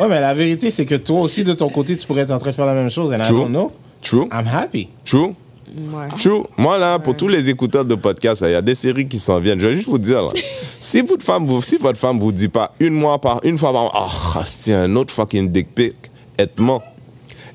[0.00, 2.38] Ouais, mais la vérité, c'est que toi aussi, de ton côté, tu pourrais être en
[2.38, 3.12] train de faire la même chose.
[3.12, 3.38] And I True.
[3.38, 3.72] don't know.
[4.02, 4.28] True.
[4.30, 4.88] I'm happy.
[5.04, 5.34] True.
[5.76, 6.08] Ouais.
[6.16, 6.44] True.
[6.56, 9.38] Moi, là, pour tous les écouteurs de podcast, il y a des séries qui s'en
[9.38, 9.60] viennent.
[9.60, 10.28] Je vais juste vous dire, là,
[10.80, 13.72] si, votre femme vous, si votre femme vous dit pas une, mois par, une fois
[13.72, 15.94] par mois, oh, c'est un autre fucking dick pic,
[16.38, 16.82] êtement.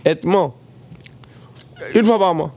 [0.05, 0.55] Êtement.
[1.96, 2.53] Une fois par mois.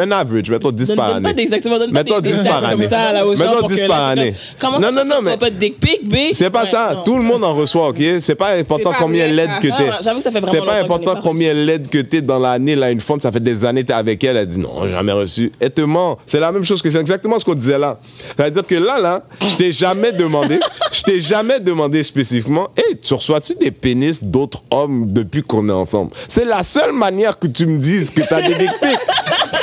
[0.00, 1.42] Un average, mettons 10 Donne, par donne pas année.
[1.42, 2.88] exactement, donne pas Mettons des 10 stats par année.
[2.88, 4.34] ça là Mettons pour 10 que par année.
[4.58, 6.16] Comment Non, ça, non, non, mais- pas de dick pic, B?
[6.32, 6.92] C'est pas Ouais, ça.
[6.96, 7.02] non.
[7.04, 7.98] Tout le monde en reçoit, OK?
[8.20, 9.90] C'est pas important pas combien l'aide que t'es.
[10.02, 12.74] j'avoue que ça fait vraiment C'est pas important pas combien l'aide que t'es dans l'année.
[12.76, 14.36] Là, une femme, ça fait des années que t'es avec elle.
[14.36, 15.50] Elle dit non, jamais reçu.
[15.60, 16.18] Elle te ment.
[16.26, 17.98] C'est la même chose que c'est exactement ce qu'on disait là.
[18.36, 20.58] C'est-à-dire que là, là, je t'ai jamais demandé,
[20.92, 25.72] je t'ai jamais demandé spécifiquement, hey, tu reçois-tu des pénis d'autres hommes depuis qu'on est
[25.72, 26.10] ensemble?
[26.28, 28.98] C'est la seule manière que tu me dises que t'as des dick pics.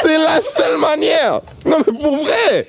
[0.01, 1.41] C'est la seule manière.
[1.65, 2.67] Non, mais pour vrai.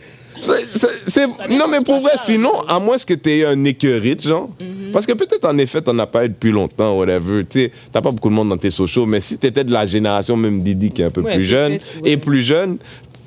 [1.50, 4.48] Non, mais pour vrai, sinon, à moins que tu aies un écœurite, genre.
[4.92, 7.44] Parce que peut-être, en effet, t'en as pas eu depuis longtemps, whatever.
[7.44, 10.36] Tu t'as pas beaucoup de monde dans tes sociaux, mais si t'étais de la génération,
[10.36, 11.80] même Didi, qui est un peu Ouais, plus jeune, ouais.
[12.04, 12.78] et plus jeune,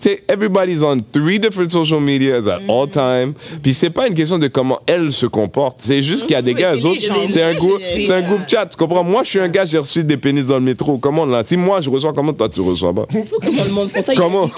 [0.10, 3.34] sais, everybody's on three different social medias at all time.
[3.62, 5.78] Puis c'est pas une question de comment elle se comporte.
[5.80, 8.42] C'est juste qu'il y a des gars, eux autres, c'est un, groupe, C'est- un groupe
[8.48, 9.04] chat, tu comprends?
[9.04, 10.98] Moi, je suis un gars, j'ai reçu des pénis dans le métro.
[10.98, 11.44] Comment, là?
[11.44, 13.06] Si moi, je reçois, comment toi, tu reçois pas?
[14.16, 14.50] Comment?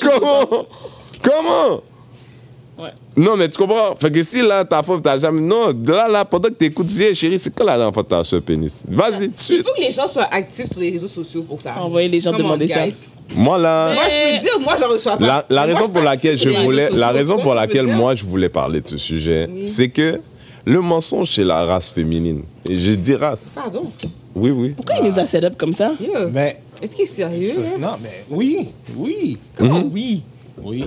[0.00, 0.66] Comment?
[1.22, 1.82] Comment?
[2.76, 2.90] Ouais.
[3.16, 3.94] Non, mais tu comprends?
[3.94, 5.40] Fait que si là, ta femme, t'as jamais.
[5.40, 8.08] Non, là, là, pendant que t'écoutes, tu dis, chérie, c'est quand la dernière fois que
[8.08, 8.82] t'as reçu un pénis?
[8.88, 11.58] Vas-y, tout de Il faut que les gens soient actifs sur les réseaux sociaux pour
[11.58, 11.84] que ça arrive.
[11.84, 12.80] Envoyer les gens demander ça.
[13.36, 13.94] Moi, là.
[13.94, 15.24] Moi, je peux dire, moi, je reçois pas.
[15.26, 18.48] La, la raison pour laquelle je voulais, la raison Tu pour laquelle moi je voulais
[18.48, 20.20] parler de ce sujet, c'est que
[20.64, 23.92] le mensonge chez la race féminine, et je dis race, Pardon?
[24.34, 24.70] oui, oui.
[24.74, 25.92] Pourquoi il nous a set up comme ça?
[26.00, 26.26] Yeah.
[26.32, 27.52] Mais, Est-ce qu'il est sérieux?
[27.66, 27.78] hein?
[27.78, 29.90] non, mais oui, oui, Comment Mhm.
[29.92, 30.22] oui?
[30.62, 30.84] oui.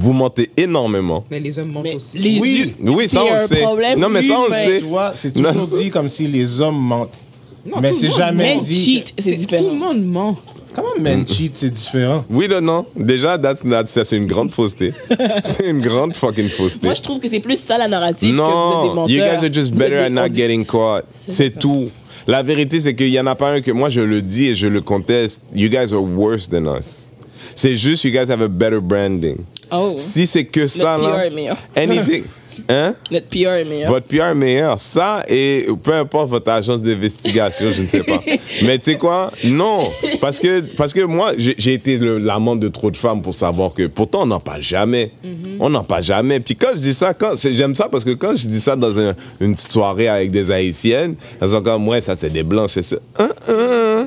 [0.00, 1.24] Vous mentez énormément.
[1.30, 2.18] Mais les hommes mentent Mais aussi.
[2.18, 2.74] les Oui.
[2.80, 3.56] yeux- Oui, ça, on le sait.
[3.62, 4.78] problème Non, mais ça, on le sait.
[4.80, 7.18] Tu vois, c'est Non, toujours dit comme si les hommes mentent.
[7.66, 8.56] Non, mais tout c'est jamais.
[8.56, 8.74] Men dit.
[8.74, 9.68] cheat, c'est Tout différent.
[9.68, 10.36] le monde ment.
[10.74, 12.24] Comment men cheat, c'est différent?
[12.30, 12.86] Oui, non, non.
[12.96, 14.94] Déjà, that's not- ça, c'est une grande fausseté.
[15.44, 16.86] c'est une grande fucking fausseté.
[16.86, 19.08] Moi, je trouve que c'est plus ça la narrative que vous êtes des Non, menteurs.
[19.10, 21.04] you guys are just Vous êtes better at not dit- getting caught.
[21.28, 21.90] C'est tout.
[22.26, 24.56] La vérité, c'est qu'il n'y en a pas un que moi, je le dis et
[24.56, 25.42] je le conteste.
[25.54, 27.09] You guys are worse than us.
[27.54, 29.38] C'est juste, you guys have a better branding.
[29.72, 29.94] Oh.
[29.96, 31.56] Si c'est que ça, PR là, est meilleur.
[31.76, 32.24] anything.
[32.68, 32.94] Hein?
[33.10, 33.88] Notre PR est meilleur.
[33.90, 34.78] Votre PR est meilleur.
[34.78, 38.20] Ça, et peu importe votre agence d'investigation, je ne sais pas.
[38.64, 39.30] Mais tu sais quoi?
[39.44, 39.88] Non.
[40.20, 43.86] Parce que, parce que moi, j'ai été l'amant de trop de femmes pour savoir que
[43.86, 45.10] pourtant, on n'en parle jamais.
[45.58, 46.40] On n'en parle jamais.
[46.40, 49.14] Puis quand je dis ça, j'aime ça parce que quand je dis ça dans un-
[49.40, 52.72] une soirée avec des Haïtiennes, elles sont comme, ouais, ça, c'est des blanches.
[52.72, 52.96] C'est ça.
[53.18, 54.06] Hein, hein?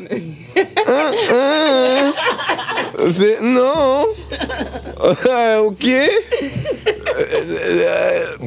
[3.10, 3.42] C'est.
[3.42, 4.06] Non.
[5.66, 5.86] OK.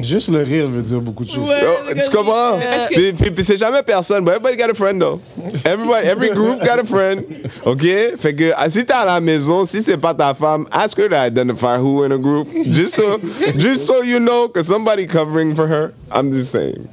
[0.01, 1.47] Juste le rire veut dire beaucoup de choses.
[1.47, 1.63] Ouais.
[1.65, 2.57] Oh, tu comprends?
[2.59, 4.23] parce que- Puis, puis- puis c'est jamais personne.
[4.23, 5.19] But everybody got a friend, though.
[5.65, 7.23] Everybody, every group got a friend.
[7.65, 7.81] OK?
[8.17, 11.09] Fait que ah, si t'es à la maison, si c'est pas ta femme, ask her
[11.09, 12.47] to identify who in a group.
[12.65, 13.19] Just so,
[13.57, 15.93] just so you know, que somebody covering for her.
[16.11, 16.87] I'm just saying.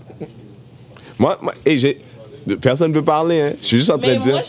[1.18, 2.00] Moi, moi hey, j'ai...
[2.60, 3.52] Personne ne peut parler, hein.
[3.60, 4.40] Je suis juste en train de dire.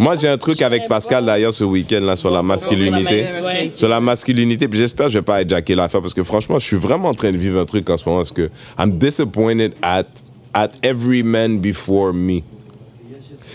[0.00, 1.32] moi, j'ai un truc avec Pascal pas.
[1.32, 3.26] d'ailleurs ce week-end là sur la masculinité.
[3.74, 6.64] Sur la masculinité, puis j'espère que je vais pas hijacker l'affaire parce que franchement, je
[6.66, 9.72] suis vraiment en train de vivre un truc en ce moment parce que I'm disappointed
[9.82, 10.04] at,
[10.52, 12.40] at every man before me.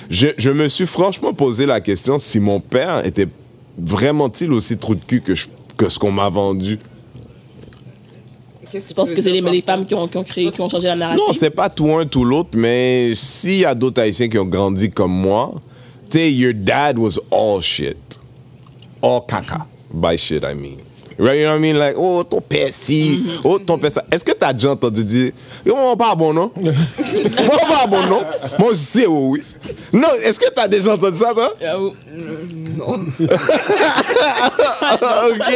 [0.10, 3.28] Je, je me suis franchement posé la question si mon père était
[3.78, 6.78] vraiment-il aussi trou de cul que, je- que ce qu'on m'a vendu.
[8.74, 10.48] Qu'est-ce que Je pense tu que veux c'est les, femmes qui ont, qui ont créé,
[10.48, 11.24] qui ont changé la narrative?
[11.28, 14.46] Non, c'est pas tout un, tout l'autre, mais s'il y a d'autres Haïtiens qui ont
[14.46, 15.54] grandi comme moi,
[16.10, 18.20] tu sais, your dad was all shit.
[19.00, 19.68] All caca.
[19.94, 20.78] By shit, I mean.
[21.20, 21.78] Right, you know what I mean?
[21.78, 24.04] Like, oh, ton père ci, oh, ton père ça.
[24.12, 25.32] Est-ce que t'as déjà entendu dire,
[25.64, 26.52] yo, mon pas bon, non?
[26.60, 28.22] mon pas bon, non?
[28.58, 29.44] Moi, je sais, oui.
[29.94, 31.54] Non, est-ce que t'as déjà entendu ça, toi?
[31.62, 31.94] J'avoue.
[35.30, 35.54] ok?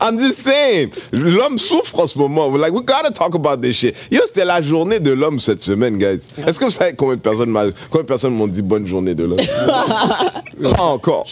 [0.00, 0.90] I'm just saying.
[1.12, 2.48] L'homme souffre en ce moment.
[2.56, 3.94] Like, we gotta talk about this shit.
[4.10, 6.20] Yo, c'était la journée de l'homme cette semaine, guys.
[6.46, 9.14] Est-ce que vous savez combien de personnes m'a- combien de personnes m'ont dit bonne journée
[9.14, 9.38] de l'homme?
[10.62, 11.24] Pas encore.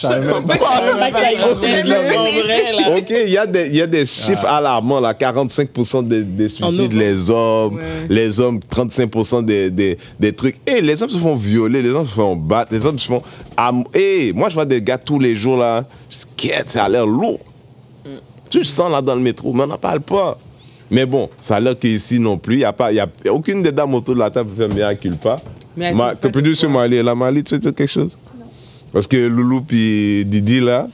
[2.97, 5.13] Ok, il y, a des- y a des chiffres alarmants, là.
[5.13, 7.75] 45% des, des suicides, les hommes.
[7.75, 7.81] Ouais.
[8.09, 10.55] Les hommes, 35% des, des, des trucs.
[10.65, 13.21] Et les hommes se font violer, les hommes se font battre, les hommes se font.
[13.55, 15.85] am- Et moi, je vois des gars tous les jours, là.
[16.09, 16.17] Je
[16.65, 17.39] ça a l'air lourd.
[18.49, 20.37] Tu sens, là, dans le métro, mais on n'en parle pas.
[20.89, 23.61] Mais bon, ça a l'air qu'ici non plus, il n'y a, pas- y a aucune
[23.61, 25.35] des dames autour de la table qui fait mea culpa.
[25.75, 26.81] Mea Ma, culpa que producer de quoi?
[26.81, 28.17] Marley, la Marley, tu veux dire quelque chose?
[28.93, 30.87] Parce que Loulou puis Didi, là,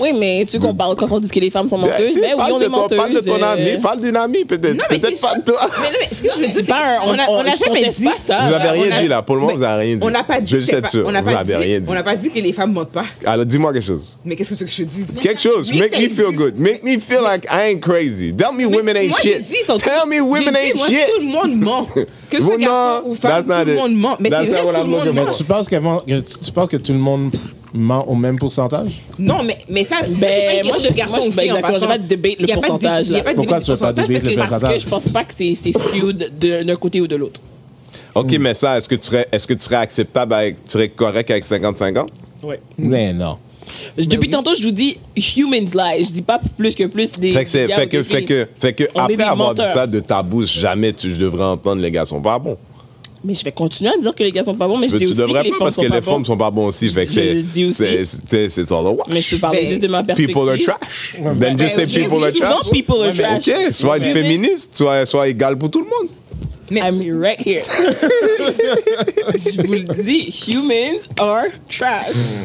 [0.00, 2.10] Oui, mais tu compares quand on dit que les femmes sont Ben, menteuses.
[2.12, 2.98] si, Ben oui, parle on de est ton- menteuses.
[2.98, 4.74] Parle de ton euh, ami, parle d'une amie, peut-être.
[4.74, 5.60] Non, mais Peut-être c'est pas de toi.
[5.80, 7.54] Mais non, mais ce que je veux dire, c'est pas un- qu'on a- on- n'a
[7.54, 8.04] jamais dit.
[8.04, 8.38] pas ça.
[8.48, 9.22] Vous avez on rien a- dit là.
[9.22, 10.04] Pour le moment, vous avez rien dit.
[10.04, 10.50] On n'a pas dit.
[10.58, 11.04] Je pas- sûr.
[11.06, 11.32] On n'a pas
[12.04, 13.04] pas dit que les femmes mentent pas.
[13.24, 14.16] Alors, dis-moi quelque chose.
[14.24, 15.14] Mais qu'est-ce que tu veux que je te dise?
[15.20, 15.72] Quelque chose.
[15.72, 16.58] Make me feel good.
[16.58, 18.34] Make me feel like I ain't crazy.
[18.34, 19.42] Tell me women ain't shit.
[19.66, 21.06] Tell me women ain't shit.
[21.14, 21.86] Tout le monde ment.
[22.30, 24.16] Que ce garçon ou femme, tout le monde ment.
[24.18, 25.12] Mais c'est vrai, tout le monde ment.
[25.14, 27.30] Mais tu penses que tout le monde
[27.74, 29.02] ment au même pourcentage?
[29.18, 31.26] Non, mais, mais ça, ça, c'est pas Ben, une moi, question je- de garçon je-
[31.26, 31.80] ou ben, fille en exactement, passant.
[31.80, 33.22] j'ai pas de debate le Y a pas de pourcentage, là.
[33.34, 34.48] Pourquoi tu veux pas parce le pourcentage?
[34.60, 37.40] Parce que je pense pas que c'est c'est skewed d'un côté ou de l'autre.
[38.14, 40.88] OK, mais ça, est-ce que tu serais, est-ce que tu serais acceptable avec, tu serais
[40.88, 42.06] correct avec 50-50?
[42.44, 42.60] Ouais.
[42.78, 43.38] Mais non.
[43.96, 44.98] Depuis tantôt, je vous dis
[45.36, 46.04] humans lie.
[46.04, 47.32] Je dis pas plus que plus des.
[47.32, 49.86] Fait que, fait que, des fait que, fait que On est après avoir dit ça
[49.86, 52.58] de ta bouche, jamais tu je devrais entendre les gars sont pas bons.
[53.24, 54.98] Mais je vais continuer à dire que les gars sont pas bons, mais je tu
[54.98, 56.50] dis aussi devrais que les pas femmes parce sont que pas les femmes sont pas
[56.50, 56.88] bons aussi.
[56.90, 57.84] Fait que c'est, dis aussi.
[58.50, 58.96] c'est, all.
[59.08, 60.34] Mais je peux parler juste de ma perspective.
[60.34, 61.14] People are trash.
[61.14, 62.50] Then ben, just say people are trash.
[62.52, 63.48] Non, people are trash.
[63.48, 66.10] OK, sois une Mais- féministe, sois, sois égal pour tout le monde.
[66.70, 67.62] I'm right here.
[69.34, 72.40] je vous le dis, humans are trash.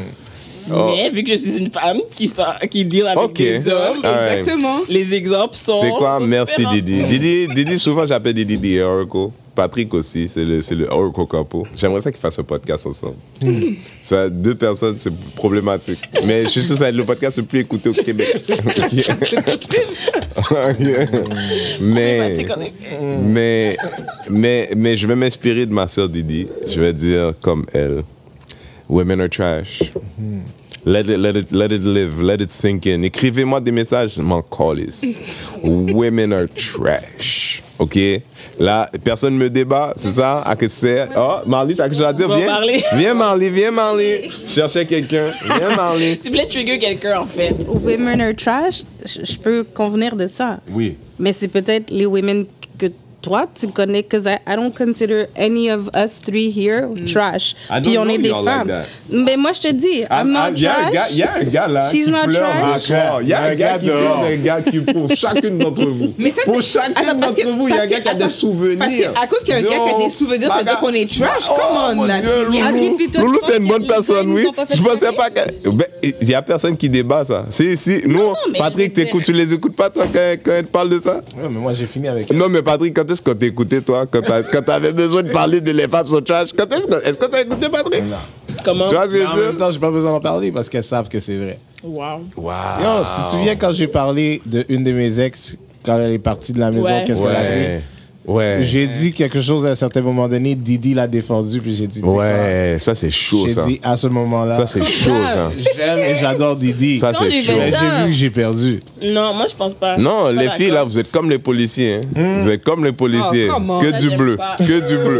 [0.72, 0.92] Oh.
[0.94, 3.34] Mais vu que je suis une femme qui, sort- qui deal avec Ok.
[3.38, 3.98] des hommes.
[3.98, 4.82] Exactement.
[4.88, 5.78] les exemples sont.
[5.78, 6.18] C'est quoi?
[6.20, 6.74] sont Merci différents.
[6.74, 7.04] Didi.
[7.04, 9.30] Didi, Didi, souvent j'appelle Didi Oracle.
[9.60, 11.69] Patrick aussi, c'est le, c'est le Oracle couple.
[11.76, 13.17] J'aimerais ça qu'ils fassent un podcast ensemble.
[14.02, 16.00] Ça, deux personnes, c'est problématique.
[16.28, 18.45] Mais je suis sûr que ça va être le podcast le plus écouté au Québec.
[21.82, 22.72] mais, en effet.
[23.22, 23.76] mais,
[24.30, 26.48] mais, mais je vais m'inspirer de ma soeur Didi.
[26.65, 28.04] Je vais dire comme elle.
[28.88, 29.84] Women are trash.
[30.86, 33.04] Let it, let it, let it live, let it sink in.
[33.04, 35.04] Écrivez-moi des messages, m'en calisse.
[35.63, 37.62] Women are trash.
[37.78, 38.22] OK?
[38.60, 40.41] Là, personne me débat, c'est ça?
[40.41, 41.08] À que c'est?
[41.17, 42.28] Oh, Marley, t'as quelque chose à dire?
[42.28, 42.45] Viens.
[42.45, 42.84] parler.
[42.95, 44.30] Viens, Marley, viens, Marley.
[44.48, 45.28] Cherchez quelqu'un.
[45.58, 46.17] Viens, Marley.
[46.22, 47.56] Tu voulais trigger quelqu'un, en fait.
[47.67, 50.60] Women are trash, je peux convenir de ça.
[50.72, 50.98] Oui.
[51.17, 52.45] Mais c'est peut-être les women
[53.21, 57.55] toi, tu connais, because I, I don't consider any of us three here trash.
[57.69, 58.67] I don't Puis on est des like femmes.
[58.67, 58.86] that.
[59.10, 61.12] Mais moi, je te dis, I'm Ah, not Il y, a un gars- trash.
[61.12, 62.89] il y a un gars là She's qui not pleure trash.
[63.21, 66.13] Il y a un gars qui pleure, un gars qui, pour chacune d'entre vous.
[66.17, 68.29] Mais ça, pour c'est- chacune d'entre vous, il y a un gars qui a des
[68.29, 68.77] souvenirs.
[68.79, 70.63] parce que à cause qu'il y a un gars qui a des souvenirs, ça veut
[70.63, 71.49] dire qu'on est trash?
[71.51, 74.45] Oh, Come on, Loulou, c'est une bonne personne, oui.
[74.73, 75.69] Je pensais pas que.
[75.69, 75.86] Ben,
[76.21, 77.45] Il y a personne qui débat ça.
[77.49, 78.01] Si, si.
[78.05, 81.15] Nous, Patrick, tu les écoutes pas, toi, quand, elle te parle de ça?
[81.36, 82.32] Ouais, mais moi, j'ai fini avec.
[82.32, 85.62] Non, mais Patrick, quand est-ce qu'on t'a écouté, toi, quand quand t'avais besoin de parler
[85.62, 86.50] de les femmes sont trash?
[86.58, 88.04] Quand est-ce que, est-ce que t'as écouté, Patrick?
[88.63, 88.89] Comment?
[88.89, 90.84] Tu vois ce que je en même temps, j'ai pas besoin d'en parler parce qu'elles
[90.84, 91.60] savent que c'est vrai.
[91.84, 92.22] Wow.
[92.36, 92.52] Wow.
[92.82, 96.19] Yo, tu te souviens quand j'ai parlé de une de mes ex quand elle est
[96.19, 97.04] partie de la maison, Ouais.
[97.06, 97.82] qu'est-ce qu'elle a Ouais.
[98.30, 98.60] Ouais.
[98.62, 102.02] J'ai dit quelque chose à un certain moment donné, Didi l'a défendu, puis j'ai dit,
[102.04, 103.65] Ouais, ça c'est chaud J'ai ça.
[103.65, 105.52] dit à ce moment-là, Ça c'est chaud ça.
[105.76, 107.00] j'aime et j'adore Didi.
[107.00, 107.54] Ça c'est j'ai chaud.
[107.58, 108.82] mais j'ai vu que j'ai perdu.
[109.02, 109.98] Non, moi, je pense pas.
[109.98, 112.02] Non, pas les filles là, vous êtes comme les policiers.
[112.15, 112.42] hein.
[112.44, 113.48] Vous êtes comme les policiers.
[113.50, 115.20] Oh, que du bleu, que du bleu.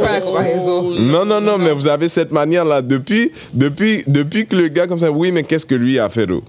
[0.00, 0.90] Pas la comparaison.
[1.00, 4.86] Non, non, non, mais vous avez cette manière là depuis, depuis, depuis que le gars
[4.86, 6.42] comme ça, oui, mais qu'est-ce que lui a fait d'eau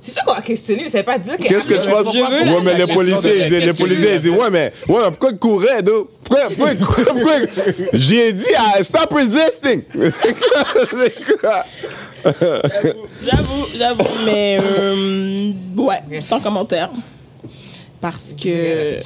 [0.00, 1.42] C'est sûr qu'on va questionner, mais ça veut pas dire que.
[1.42, 4.20] Qu'est-ce que tu penses Je veux Ouais, mais les policiers, ils disent, les policiers, ils
[4.20, 8.44] disent, ouais, mais, ouais, mais pourquoi il courait d'eau Pourquoi, pourquoi, pourquoi, pourquoi- J'ai dit,
[8.56, 9.82] ah, stop resisting.
[9.94, 11.64] C'est quoi?
[13.24, 16.90] J'avoue, j'avoue, mais euh, ouais, sans commentaire.
[18.00, 19.00] Parce que.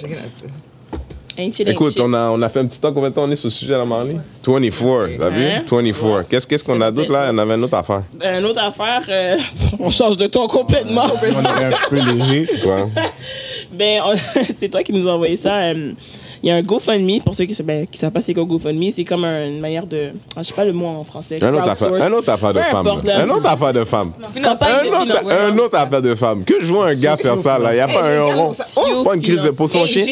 [1.72, 3.50] Écoute, on a, on a fait un petit temps, combien de temps on est sur
[3.50, 4.16] ce sujet là, Marley
[4.46, 5.44] 24, t'as vu?
[5.46, 5.62] Hein?
[5.70, 6.28] 24.
[6.28, 7.30] Qu'est-ce qu'est-ce qu'on a d'autre là?
[7.32, 8.02] On avait une autre affaire.
[8.22, 9.38] Une autre affaire, euh,
[9.78, 11.04] on change de ton complètement.
[11.04, 12.48] On est un petit peu léger.
[12.62, 12.88] Quoi
[13.72, 14.02] Ben,
[14.58, 15.54] c'est toi qui nous as envoyé ça.
[15.60, 15.92] euh,
[16.42, 18.90] Il y a un GoFundMe, pour ceux qui ne ben, savent pas c'est quoi GoFundMe,
[18.90, 20.10] c'est comme un- une manière de.
[20.34, 21.38] Ah, je sais pas le mot en français.
[21.40, 22.10] Un autre affaire, crowdsource.
[22.10, 22.86] un autre affaire de femme.
[22.88, 24.12] Un autre affaire de femme.
[24.20, 26.44] Un autre, affaire de femme.
[26.44, 28.52] Que je vois un gars faire ça là, il n'y a pas un rond.
[29.04, 30.04] Pas une crise de- pour son chien.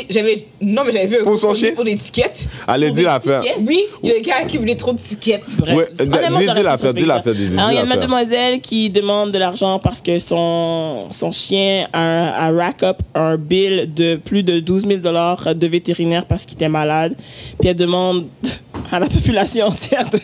[0.60, 1.72] Non, mais j'avais vu un Pour son chien?
[1.74, 2.48] Pour des tickets.
[2.68, 3.42] Allez, dis l'affaire.
[3.66, 5.42] Oui, il y a un gars qui accumulé trop de tickets.
[5.48, 10.00] Dis- l'affaire, dis l'affaire, Alors, il y a une mademoiselle qui demande de l'argent parce
[10.00, 15.00] que son, son chien a, a rack up un bill de plus de 12 000
[15.00, 17.14] de vétérinaire parce qu'il était malade.
[17.58, 18.26] Puis elle demande
[18.92, 20.18] à la population entière de,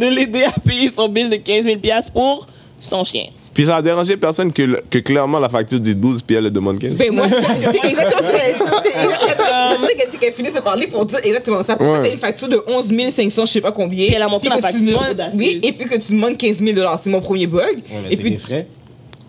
[0.00, 1.76] de l'aider à payer son bill de 15 000
[2.12, 2.46] pour
[2.80, 3.24] son chien.
[3.52, 6.42] Puis ça a dérangé personne que, le- que clairement la facture dit 12 puis elle
[6.44, 6.94] le demande 15.
[6.94, 7.36] Ben moi, c'est
[7.70, 8.82] c'est exactement ce que j'allais dire.
[8.82, 11.76] C'est exactement- J'attendais qu'elle finisse de parler pour dire exactement ça.
[11.76, 12.06] Pourquoi Ouais.
[12.08, 14.06] t'as une facture de 11 500, je sais pas combien.
[14.06, 15.26] Puis elle a montré la que tu facture.
[15.34, 17.62] Oui, et puis que tu demandes 15 000 C'est mon premier bug.
[17.62, 18.66] Ouais, mais et c'est puis, des frais.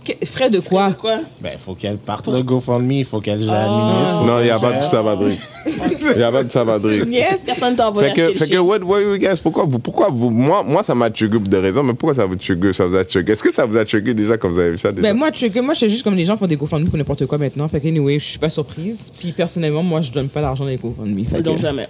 [0.05, 0.93] Que- Frais de quoi?
[0.93, 1.19] Quoi?
[1.41, 4.19] Ben, il faut qu'elle parte le GoFundMe, il faut qu'elle administre.
[4.19, 4.83] faut Non, il n'y a pas de gère.
[4.89, 5.37] savadrie.
[5.65, 7.01] Il n'y a pas de savadrie.
[7.09, 10.09] Yes, personne t'a envoyé Fait que, fait que what, what you guys, pourquoi vous, pourquoi
[10.11, 12.95] vous, moi, moi, ça m'a pour des raisons, mais pourquoi ça vous trigger, ça vous
[12.95, 13.31] a trigger?
[13.31, 15.01] Est-ce que ça vous a trigger déjà quand vous avez vu ça déjà?
[15.01, 16.97] Ben moi, tu, que moi, je sais juste comme les gens font des GoFundMe pour
[16.97, 17.67] n'importe quoi maintenant.
[17.67, 19.11] Fait que, anyway, je suis pas surprise.
[19.17, 21.25] Puis personnellement, moi, je donne pas d'argent dans les GoFundMe.
[21.25, 21.87] Fait que- Donc jamais.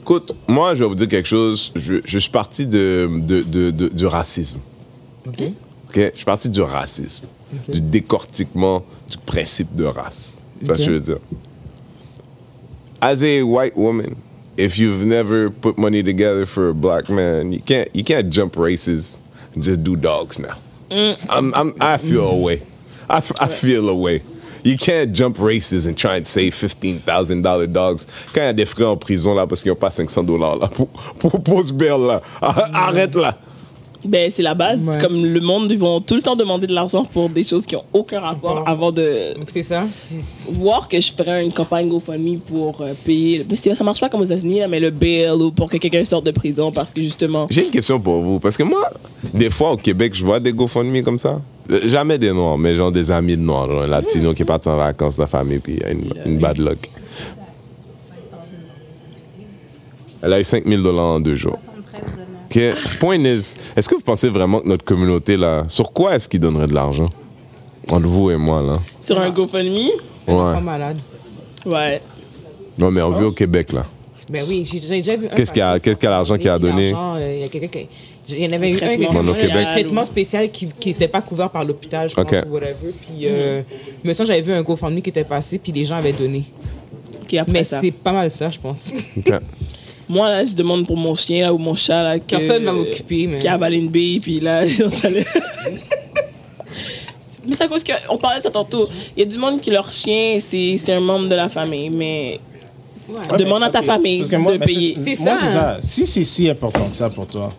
[0.00, 1.70] Écoute, moi, je vais vous dire quelque chose.
[1.76, 4.58] Je, je suis parti de, de, de- de- du racisme.
[5.28, 5.44] Ok.
[5.90, 6.10] OK?
[6.12, 7.26] Je suis parti du racisme,
[7.68, 10.38] du décortiquement du principe de race.
[10.60, 11.18] Tu vois ce que je veux dire?
[13.00, 14.14] As a white woman,
[14.56, 18.56] if you've never put money together for a black man, you can't you can't jump
[18.56, 19.20] races
[19.54, 20.54] and just do dogs now.
[20.90, 22.62] I'm, I'm, I feel a way.
[23.08, 24.22] I, I feel a way.
[24.62, 28.06] You can't jump races and try and save $15,000 dogs.
[28.34, 30.56] Quand il y a des frais en prison là parce qu'ils n'ont pas 500 dollars
[30.56, 32.20] là pour, pour, pour ce bail là.
[32.74, 33.38] Arrête là.
[34.04, 34.88] Ben, c'est la base.
[34.88, 34.98] Ouais.
[34.98, 37.76] Comme le monde, ils vont tout le temps demander de l'argent pour des choses qui
[37.76, 39.84] ont aucun rapport avant de c'est ça.
[40.50, 43.46] Voir que je ferais une campagne GoFundMe pour euh, payer.
[43.54, 46.24] C'est- ça marche pas comme aux États-Unis, mais le bail ou pour que quelqu'un sorte
[46.24, 47.46] de prison parce que justement.
[47.50, 48.88] J'ai une question pour vous, parce que moi,
[49.34, 51.40] des fois au Québec, je vois des GoFundMe comme ça.
[51.70, 54.46] Euh, Jamais des noirs, mais genre des amis de noirs, genre un latino qui est
[54.46, 56.78] parti en vacances, la famille, puis il a une, une bad luck.
[60.22, 61.58] Elle a eu 5000 dollars en deux jours.
[62.50, 62.60] OK.
[62.98, 66.40] Point is, est-ce que vous pensez vraiment que notre communauté, là, sur quoi est-ce qu'ils
[66.40, 67.08] donneraient de l'argent?
[67.88, 68.78] Entre vous et moi, là.
[69.00, 69.90] Sur un GoFundMe,
[70.28, 70.60] Ouais.
[70.60, 70.98] malade.
[71.66, 72.00] ouais.
[72.78, 73.84] Non, mais on vit au Québec, là.
[74.32, 75.34] Ben oui, j'ai déjà vu un.
[75.34, 76.92] Qu'est-ce qu'il y a- passer qu'est-ce qu'il y a l'argent qu'il a donné?
[76.94, 77.88] euh, Il y a quelqu'un qui.
[78.28, 78.98] Il y en avait eu un qui
[79.48, 79.66] Québec.
[79.66, 82.36] un traitement spécial qui n'était pas couvert par l'hôpital, je pense, Ok.
[82.48, 82.92] ou whatever.
[83.00, 83.62] Puis, euh,
[84.04, 86.44] mais ça, j'avais vu un GoFundMe qui était passé, puis les gens avaient donné.
[87.38, 87.80] Après Mais ça.
[87.80, 88.92] c'est pas mal ça, je pense.
[89.16, 89.32] OK.
[90.10, 92.02] Moi, là, je demande pour mon chien là, ou mon chat.
[92.02, 95.24] Là, que- Personne va m'occuper, mais- Qui a avalé une bille, puis là, on allait-
[97.46, 98.88] Mais c'est à cause qu'on parlait de ça tantôt.
[99.16, 101.90] Il y a du monde qui, leur chien, c'est c'est un membre de la famille,
[101.90, 102.38] mais
[103.08, 104.94] Ouais, demande mais, à ta famille parce que moi- de payer.
[104.98, 105.44] C'est moi, ça.
[105.46, 105.78] c'est ça.
[105.80, 107.52] Si c'est si important que ça pour toi,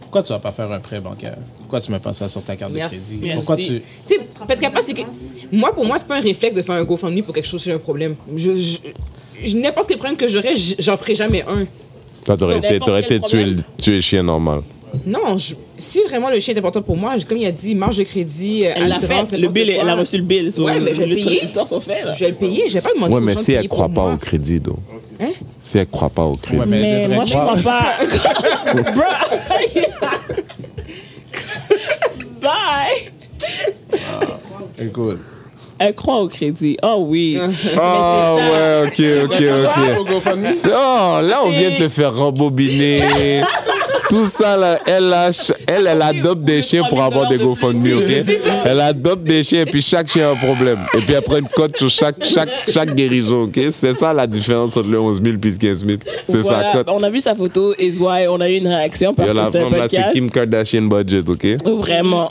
[0.00, 1.36] pourquoi tu vas pas faire un prêt bancaire?
[1.60, 2.96] Pourquoi tu mets pas ça sur ta carte Merci.
[2.96, 3.20] de crédit?
[3.26, 3.36] Merci.
[3.36, 3.64] Pourquoi tu...
[3.64, 5.02] Tu sais, parce qu'après, c'est que.
[5.52, 7.74] Moi, pour moi, c'est pas un réflexe de faire un GoFundMe pour quelque chose sur
[7.74, 8.16] un problème.
[8.34, 8.78] Je, je-
[9.44, 11.66] je- N'importe quel problème que j'aurais, j'en ferai jamais un.
[12.28, 13.64] Toi, t'aurais été, t'aurais été tuer, le- problème.
[13.80, 14.60] tuer le chien normal.
[15.06, 17.96] Non, je- si vraiment le chien est important pour moi, comme il a dit, marge
[17.96, 19.36] de crédit, euh, Elle l'a assurance, fait.
[19.36, 20.52] Le n'importe bill, quoi, elle a reçu le bill.
[20.52, 21.38] so Ouais, mais je vais le le payer.
[21.38, 22.12] traitements sont faits, là.
[22.12, 23.56] Je vais le payer, je vais pas demander Ouais, aux mais gens de si elle
[23.58, 24.12] payer croit pour pas moi.
[24.12, 24.76] au crédit, donc.
[25.20, 25.30] Hein?
[25.64, 26.60] Si elle croit pas au crédit.
[26.60, 28.82] Ouais, mais- moi, je devrait crois pas.
[28.92, 29.04] Bro!
[32.40, 33.10] Bye!
[34.80, 35.18] Écoute.
[35.78, 36.76] Elle croit au crédit.
[36.82, 37.38] Oh oui.
[37.80, 39.42] Ah ouais, ok, ok,
[40.00, 40.16] ok.
[40.66, 43.02] Oh, là, on vient de te faire rembobiner.
[44.10, 48.24] Tout ça, là, elle, lâche- elle, elle adopte des chiens pour avoir des GoFundMe, ok?
[48.64, 50.78] Elle adopte des chiens et puis chaque chien a un problème.
[50.94, 53.60] Et puis elle prend une cote sur chaque, chaque, chaque guérison, ok?
[53.70, 55.98] C'est ça la différence entre le 11 000 et le 15 000.
[56.26, 56.72] C'est Voilà.
[56.72, 56.88] sa cote.
[56.90, 59.36] On a vu sa photo, is why on a eu une réaction Et parce que
[59.36, 60.12] la c'était un femme là, c'est podcast.
[60.14, 61.46] Kim Kardashian budget, ok?
[61.78, 62.30] Vraiment.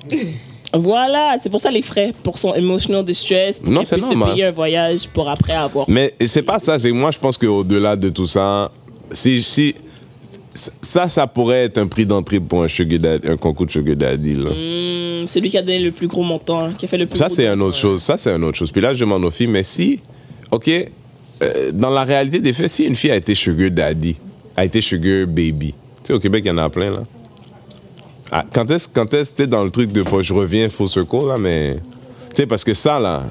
[0.77, 4.13] Voilà, c'est pour ça les frais, pour son emotional distress, pour Non, c'est puisse se
[4.31, 5.89] payer un voyage pour après avoir.
[5.89, 8.71] Mais c'est pas ça, c'est moi je pense qu'au-delà de tout ça,
[9.11, 9.75] si, si
[10.81, 13.95] ça, ça pourrait être un prix d'entrée pour un, sugar daddy- un concours de Sugar
[13.95, 14.33] Daddy.
[14.35, 14.49] Là.
[14.49, 17.05] Hum, c'est lui qui a donné le plus gros montant, hein, qui a fait le
[17.05, 18.01] plus Ça, gros c'est une autre chose.
[18.01, 18.71] Ça, c'est une autre chose.
[18.71, 19.99] Puis là, je aux filles, mais si,
[20.49, 20.67] OK,
[21.43, 24.15] euh, dans la réalité des faits, si une fille a été Sugar Daddy,
[24.55, 27.03] a été Sugar Baby, tu sais, au Québec, il y en a plein, là.
[28.31, 30.87] Ah, quand est-ce, quand est-ce, tu sais, dans le truc de pas, je reviens, full
[30.89, 31.75] circle, là, mais.
[32.29, 33.23] Tu sais, parce que ça, là,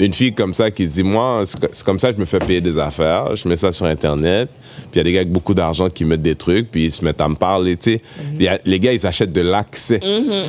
[0.00, 2.20] une fille comme ça qui se dit, moi, c'est co- c'est comme ça que je
[2.20, 4.48] me fais payer des affaires, je mets ça sur Internet,
[4.90, 6.92] puis il y a des gars avec beaucoup d'argent qui mettent des trucs, puis ils
[6.92, 7.98] se mettent à me parler, tu
[8.38, 8.48] sais.
[8.48, 10.00] A- Les gars, ils achètent de l'accès.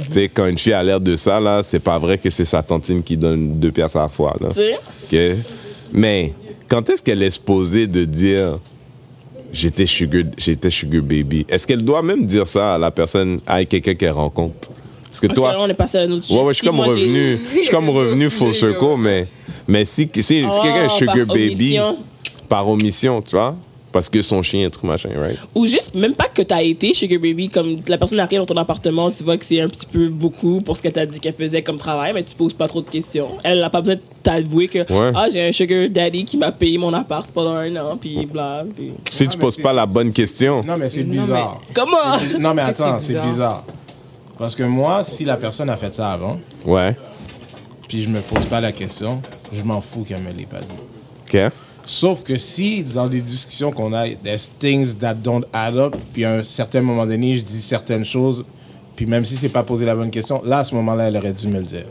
[0.08, 2.46] Tu sais, quand une fille a l'air de ça, là, c'est pas vrai que c'est
[2.46, 4.50] sa tantine qui donne deux pièces à la fois, là.
[5.12, 5.18] OK?
[5.92, 6.34] Mais
[6.70, 8.60] quand est-ce qu'elle est supposée de dire
[9.52, 11.46] j'étais sugar, j'étais sugar baby?
[11.50, 14.70] Est-ce qu'elle doit même dire ça à la personne, à quelqu'un qu'elle rencontre?
[15.08, 17.40] Parce que toi, on est passé à un autre ouais, ouais, je suis comme revenu,
[17.56, 19.26] je suis comme revenu full circle, mais,
[19.68, 21.98] mais si, si, si Oh, quelqu'un est sugar par baby, omission.
[22.48, 23.56] par omission, tu vois?
[23.92, 25.40] Parce que son chien est trop machin, right?
[25.56, 28.58] Ou juste, même pas que t'as été Sugar Baby, comme la personne arrive dans ton
[28.58, 31.34] appartement, tu vois que c'est un petit peu beaucoup pour ce qu'elle t'a dit qu'elle
[31.34, 33.30] faisait comme travail, mais tu poses pas trop de questions.
[33.44, 35.12] Elle n'a pas besoin de t'avouer que, Ouais.
[35.16, 38.64] ah, j'ai un Sugar Daddy qui m'a payé mon appart pendant un an, puis bla,
[38.76, 38.92] puis...
[39.10, 41.62] Si tu mais poses pas la bonne question, Non, mais c'est Non, bizarre.
[41.74, 41.98] Comment?
[42.40, 43.26] Non, mais attends, c'est bizarre?
[43.32, 43.64] bizarre.
[44.38, 46.96] Parce que moi, si la personne a fait ça avant, ouais,
[47.88, 49.20] puis je me pose pas la question,
[49.52, 50.78] je m'en fous qu'elle me l'ait pas dit.
[51.46, 51.52] OK?
[51.90, 56.24] Sauf que si, dans les discussions qu'on a, there's things that don't add up, puis
[56.24, 58.46] à un certain moment donné, je dis certaines choses,
[58.96, 61.34] puis même si c'est pas posé la bonne question, là, à ce moment-là, elle aurait
[61.34, 61.86] dû me le dire.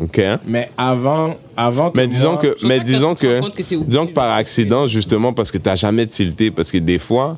[0.00, 0.22] OK?
[0.46, 4.06] Mais avant, avant Mais que disons moi- que, mais que disons que, que obligé disons
[4.06, 7.36] que par accident, justement, parce que t'as jamais tilté, parce que des fois,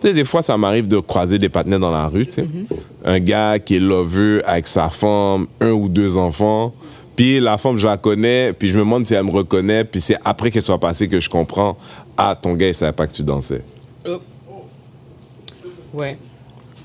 [0.00, 2.42] tu sais, des fois, ça m'arrive de croiser des partenaires dans la rue, tu sais.
[2.42, 2.76] Mm-hmm.
[3.04, 6.74] Un gars qui est loveux avec sa femme, un ou deux enfants,
[7.20, 10.00] puis la femme, je la connais, puis je me demande si elle me reconnaît, puis
[10.00, 11.76] c'est après qu'elle soit passée que je comprends,
[12.16, 13.60] ah, ton gars, il savait pas que tu dansais.
[15.92, 16.16] Ouais.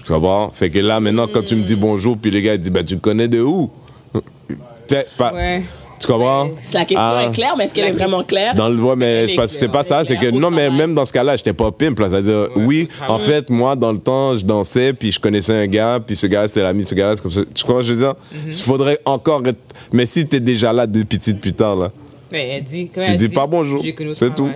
[0.04, 0.50] Tu comprends?
[0.50, 2.84] Fait que là, maintenant, quand tu me dis bonjour, puis le gars, il dit, ben,
[2.84, 3.72] tu le connais de où?
[4.14, 4.56] Tu
[4.90, 5.64] sais, pas- Ouais.
[6.00, 6.50] Tu comprends?
[6.74, 7.24] La question Ah.
[7.26, 8.54] est claire, mais est-ce qu'elle est vraiment claire?
[8.56, 11.06] Dans le mais c'est est pas, c'est pas ça, c'est que non, mais même dans
[11.06, 11.98] ce cas-là, j'étais pas pimp.
[11.98, 16.00] C'est-à-dire, oui, en fait, moi, dans le temps, je dansais, puis je connaissais un gars,
[16.06, 17.42] puis ce gars, c'était l'ami de ce gars-là, c'est comme ça.
[17.54, 18.16] Tu comprends ce que je veux dire?
[18.46, 19.60] Il faudrait encore être.
[19.94, 21.92] Mais si t'es déjà là depuis petite plus tard, là,
[22.32, 22.90] Mais elle dit.
[22.94, 23.82] Quand tu elle dis dit, pas bonjour.
[24.16, 24.50] C'est tout.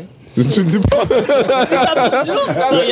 [0.44, 1.04] Tu dis pas.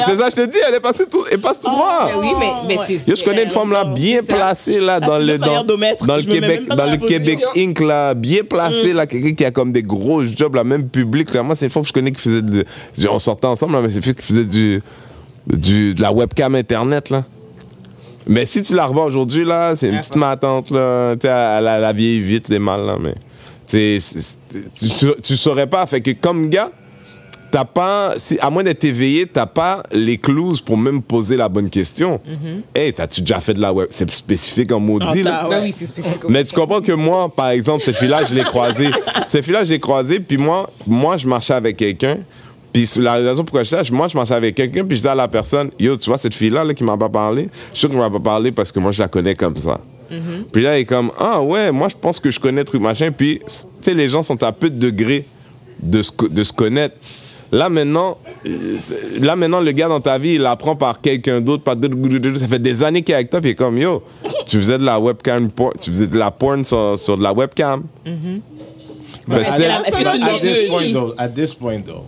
[0.06, 2.06] c'est ça, je te dis, elle est passée tout, elle passe tout droit.
[2.08, 3.08] Ben oui, mais, mais c'est.
[3.08, 6.24] Yo, je connais une femme là bien placée là dans c'est le dans, dans le
[6.24, 6.98] Québec dans dans le.
[6.98, 10.90] Québec Inc là bien placé là quelqu'un qui a comme des gros jobs là même
[10.90, 11.44] public là.
[11.44, 12.66] moi c'est une femme que je connais qui faisait de,
[13.10, 14.82] on sortait ensemble là, mais c'est une fille qui faisait du,
[15.48, 17.24] du de la webcam internet là.
[18.28, 21.28] Mais si tu la revends aujourd'hui là, c'est une Ah, petite matante là, tu sais
[21.28, 23.16] elle a la vieille vite les mâles là mais
[23.68, 24.00] tu
[25.24, 26.72] tu saurais pas fait que comme gars
[27.50, 31.48] T'as pas, si, à moins d'être éveillé, t'as pas les clues pour même poser la
[31.48, 32.20] bonne question.
[32.76, 33.88] Hey, t'as-tu déjà fait de la web?
[33.90, 35.60] C'est spécifique en maudit, ouais.
[35.62, 36.24] oui, c'est spécifique.
[36.30, 38.90] Mais tu comprends que moi, par exemple, cette fille-là, je l'ai croisée.
[39.28, 42.18] cette fille-là, je l'ai croisée, puis moi, moi, je marchais avec quelqu'un.
[42.74, 45.16] Puis la raison pourquoi je sais, moi, je marchais avec quelqu'un, puis je dis à
[45.16, 47.50] la personne, yo, tu vois cette fille-là là, qui m'a pas parlé?
[47.72, 49.80] Je suis sûr qu'elle m'a pas parlé parce que moi, je la connais comme ça.
[50.52, 53.12] Puis là, il est comme, ah ouais, moi, je pense que je connais truc machin.
[53.12, 55.26] Puis, tu sais, les gens sont à peu de degrés
[55.82, 56.96] de se, de se connaître.
[57.52, 58.18] Là maintenant,
[59.22, 61.76] là maintenant, le gars dans ta vie, il apprend par quelqu'un d'autre, par
[62.36, 64.04] ça fait des années qu'il est avec toi, puis il est comme yo,
[64.46, 65.50] tu faisais de la webcam,
[65.82, 67.84] tu faisais de la porn sur, sur de la webcam.
[69.30, 72.06] Fait Est-ce c'est- que une At this point though, at this point though,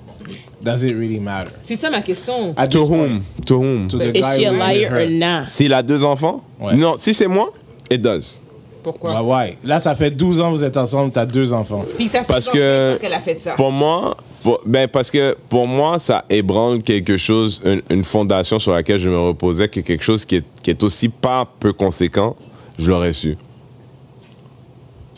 [0.62, 1.52] does it really matter?
[1.62, 2.54] C'est ça ma question.
[2.58, 3.22] At to point, whom?
[3.46, 3.88] To whom?
[3.88, 5.50] to the Is guy she a liar or not?
[5.50, 6.44] S'il a deux enfants?
[6.60, 6.76] Ouais.
[6.76, 7.50] Non, si c'est moi,
[7.90, 8.42] it does.
[8.84, 9.14] Pourquoi?
[9.16, 9.56] Ah ouais.
[9.66, 11.84] Là, ça fait 12 ans que vous êtes ensemble, t'as deux enfants.
[11.98, 13.52] Puis ça fait Parce que temps qu'elle a fait ça.
[13.56, 18.60] pour moi, pour- ben parce que pour moi, ça ébranle quelque chose, une, une fondation
[18.60, 21.74] sur laquelle je me reposais, que quelque chose qui est, qui est aussi pas peu
[21.74, 22.36] conséquent,
[22.78, 23.38] je l'aurais su.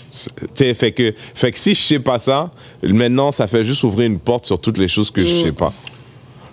[0.09, 2.51] C'est- Tu sais, fait que, fait que si je sais pas ça,
[2.83, 5.73] maintenant, ça fait juste ouvrir une porte sur toutes les choses que je sais pas.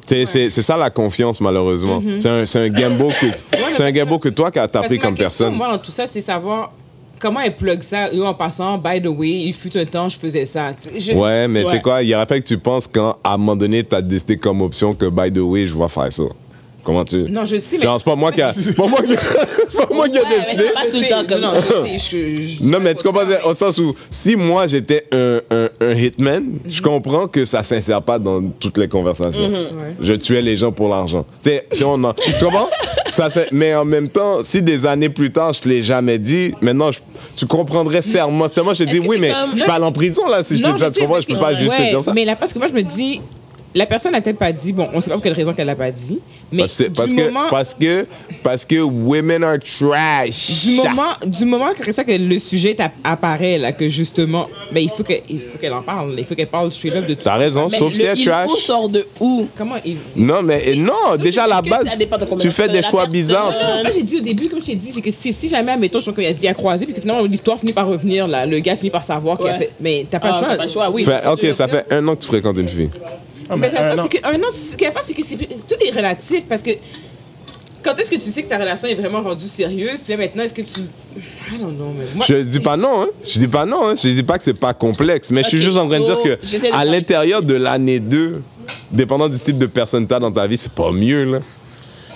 [0.07, 2.03] Tu sais, C'est ça la confiance, malheureusement.
[2.19, 3.27] C'est un, c'est un gamble que,
[3.73, 5.55] c'est un gamble que toi, qui as Parce tapé que ma comme personne.
[5.55, 6.73] Moi, dans tout ça, c'est savoir
[7.19, 8.09] comment elle plug ça.
[8.13, 10.71] Eux, en passant, by the way, il fut un temps, je faisais ça.
[10.97, 13.35] Je- Ouais, mais tu sais quoi, il y aurait pas que tu penses quand, à
[13.35, 16.13] un moment donné, tu as décidé comme option que, by the way, je vais faire
[16.13, 16.23] ça.
[16.85, 17.19] Comment tu.
[17.31, 17.83] Non, je sais, mais.
[17.85, 20.27] Genre, c'est pas moi qui a, pas moi qui, c'est pas moi qui a Ouais,
[20.31, 20.65] mais décidé.
[20.69, 21.85] c'est pas tout le temps comme non, ça.
[21.97, 25.93] je je- Non, mais tu comprends, au sens où, si moi j'étais un, un, un
[25.95, 29.51] hitman, je comprends que ça s'insère pas dans toutes les conversations.
[30.01, 31.25] Je tuais les gens pour l'argent.
[31.43, 32.13] Tu sais, si on en.
[32.15, 32.69] Tu comprends?
[33.13, 36.19] Ça, c'est- mais en même temps, si des années plus tard, je te l'ai jamais
[36.19, 37.01] dit, maintenant, je-
[37.37, 38.47] tu comprendrais serment.
[38.63, 40.71] Moi, je te dis, oui, mais comme- je parle en prison, là, si je te
[40.71, 41.21] dis ça, je tu comprends?
[41.21, 42.13] Je peux pas juste te ouais, dire ça.
[42.15, 43.21] Mais là, parce que moi, je me dis,
[43.75, 45.77] la personne n'a peut-être pas dit, bon, on sait pas pour quelle raison qu'elle l'a
[45.77, 46.19] pas dit,
[46.51, 48.07] mais Parce, que- du, parce, que, moment, parce que
[48.43, 50.65] parce que women are trash.
[50.65, 54.89] du, moment, du moment que, ça, que le sujet apparaît, là, que justement, ben, il
[54.89, 56.15] faut que- il faut qu'elle en parle.
[56.17, 58.21] Il faut qu'elle parle straight up de tout T'as raison, Mais sauf si elle est
[58.21, 58.49] il trash.
[58.51, 59.47] faut sort de où?
[59.57, 59.97] Comment il.
[60.17, 61.99] Non, mais non, déjà à la que base,
[62.41, 63.55] tu fais des choix bizarres.
[63.83, 66.01] moi, j'ai dit au début, comme je t'ai dit, c'est que si, si jamais, admettons,
[66.01, 68.47] je pense qu'il a dit à croiser, puis que finalement, l'histoire finit par revenir, là,
[68.47, 69.71] le gars finit par savoir qu'il a fait.
[69.81, 70.49] Mais t'as pas Ah, le choix.
[70.49, 71.07] t'as pas le choix, oui.
[71.31, 72.89] Ok, ça fait un an que tu fréquentes une fille.
[73.57, 74.03] Mais ça un an.
[74.03, 76.45] c'est que, un an, ce qu'il y a à faire, c'est que tout est relatif
[76.47, 76.71] parce que
[77.83, 80.43] quand est-ce que tu sais que ta relation est vraiment rendue sérieuse, puis là maintenant,
[80.43, 80.81] est-ce que tu.
[80.81, 82.27] I don't know, mais moi.
[82.29, 83.09] Je dis pas non, hein.
[83.25, 83.95] Je dis pas non, hein.
[83.97, 86.21] Je dis pas que c'est pas complexe, mais je suis juste en train de dire
[86.23, 88.43] que à l'intérieur de l'année 2,
[88.91, 91.39] dépendant du type de personne que t'as dans ta vie, c'est pas mieux, là.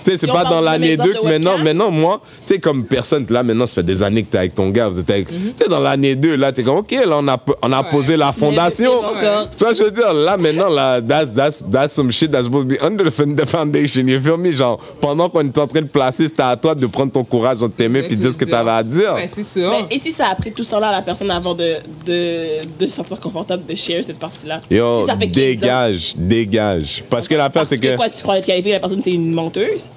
[0.03, 2.59] Tu sais, c'est pas dans l'année même 2 exemple que maintenant, maintenant, moi, tu sais,
[2.59, 5.09] comme personne, là, maintenant, ça fait des années que t'es avec ton gars, vous êtes
[5.09, 5.31] avec.
[5.31, 5.53] Mhm.
[5.55, 8.17] Tu sais, dans l'année 2, là, t'es comme, OK, là, on a, on a posé
[8.17, 8.91] la fondation.
[8.99, 12.45] Encore- Tu vois, je veux dire, là, maintenant, là, that's, that's, that's some shit that's
[12.45, 14.07] supposed to be under the foundation.
[14.07, 14.51] You feel me?
[14.51, 17.59] Genre, pendant qu'on est en train de placer, c'était à toi de prendre ton courage
[17.59, 19.13] dans tes mains puis de dire ce que t'avais à dire.
[19.15, 19.71] Ouais, c'est sûr.
[19.71, 22.61] Mais, et si ça a pris tout ce temps-là à la personne avant de, de,
[22.79, 24.61] de se sentir confortable de share cette partie-là?
[24.69, 27.03] Yo, si ça fait 15 ans, dégage, dégage.
[27.09, 27.87] Parce que l'affaire, c'est que.
[27.89, 29.89] Pourquoi tu crois qualifier la personne, c'est une menteuse?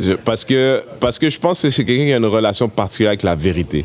[0.00, 3.10] Je- parce, que parce que je pense que c'est quelqu'un qui a une relation particulière
[3.10, 3.84] avec la vérité.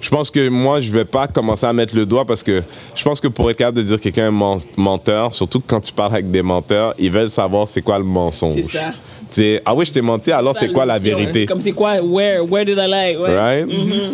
[0.00, 2.62] Je pense que moi, je vais pas commencer à mettre le doigt parce que
[2.94, 5.80] je pense que pour être capable de dire que quelqu'un est men- menteur, surtout quand
[5.80, 8.54] tu parles avec des menteurs, ils veulent savoir c'est quoi le mensonge.
[8.54, 8.92] C'est ça.
[9.64, 11.46] Ah oui, je t'ai menti, alors c'est quoi la vérité?
[11.46, 13.16] Comme c'est quoi, where, where did I lie?
[13.18, 13.34] Ouais.
[13.36, 13.66] Right?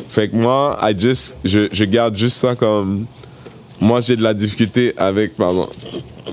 [0.08, 3.06] Fait que moi, I just, je, je garde juste ça comme.
[3.80, 5.68] Moi, j'ai de la difficulté avec, pardon.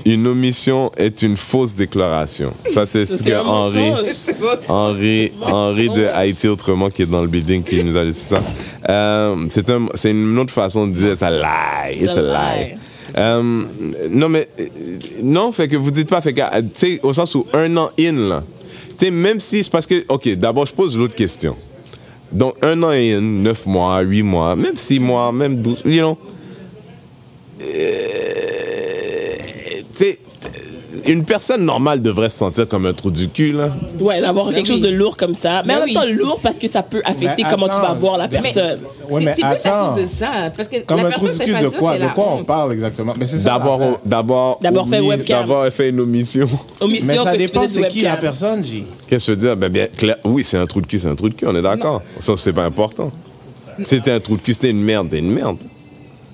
[0.04, 2.52] Une omission est une fausse déclaration.
[2.66, 3.92] Ça, c'est ce que Henri.
[4.68, 8.42] Henri, Henri de Haïti autrement qui est dans le building qui nous a laissé ça.
[8.88, 12.02] Euh, c'est un, c'est une autre façon de dire ça lie.
[12.02, 12.76] It's a lie.
[13.18, 13.42] Euh,
[14.10, 14.66] non, mais euh,
[15.22, 17.90] non, fait que vous dites pas, fait que, tu sais, au sens où un an
[17.98, 18.44] in, là,
[18.96, 21.56] tu sais, même si c'est parce que, ok, d'abord, je pose l'autre question.
[22.30, 26.18] Donc, un an in, neuf mois, huit mois, même six mois, même douze, you know.
[27.62, 28.19] Euh,
[31.12, 33.68] une personne normale devrait se sentir comme un trou du cul, là.
[34.00, 34.66] Ouais, d'avoir quelque oui.
[34.66, 35.62] chose de lourd comme ça.
[35.64, 36.12] Mais Ben en même temps, oui.
[36.12, 38.80] lourd parce que ça peut affecter comment tu vas voir la Mais- personne.
[39.10, 39.94] Ouais, mais c'est plus à attends.
[39.94, 40.28] cause de ça.
[40.56, 41.98] Parce que Comme la un trou du cul de quoi?
[41.98, 43.12] De quoi a on parle exactement?
[43.18, 43.42] Mais c'est.
[43.44, 44.58] D'abord, d'abord,
[44.88, 45.40] fait webcam.
[45.40, 46.46] D'abord fait une omission.
[46.80, 48.84] Omission Mais ça dépend du qui la personne, J?
[49.08, 49.56] Qu'est-ce que je veux dire?
[49.56, 51.54] Ben bien, clair- oui, c'est un trou de cul, c'est un trou de cul, on
[51.56, 52.02] est d'accord.
[52.20, 53.10] Ça, c'est pas important.
[53.82, 55.56] C'était un trou de cul, c'était une merde, c'était une merde.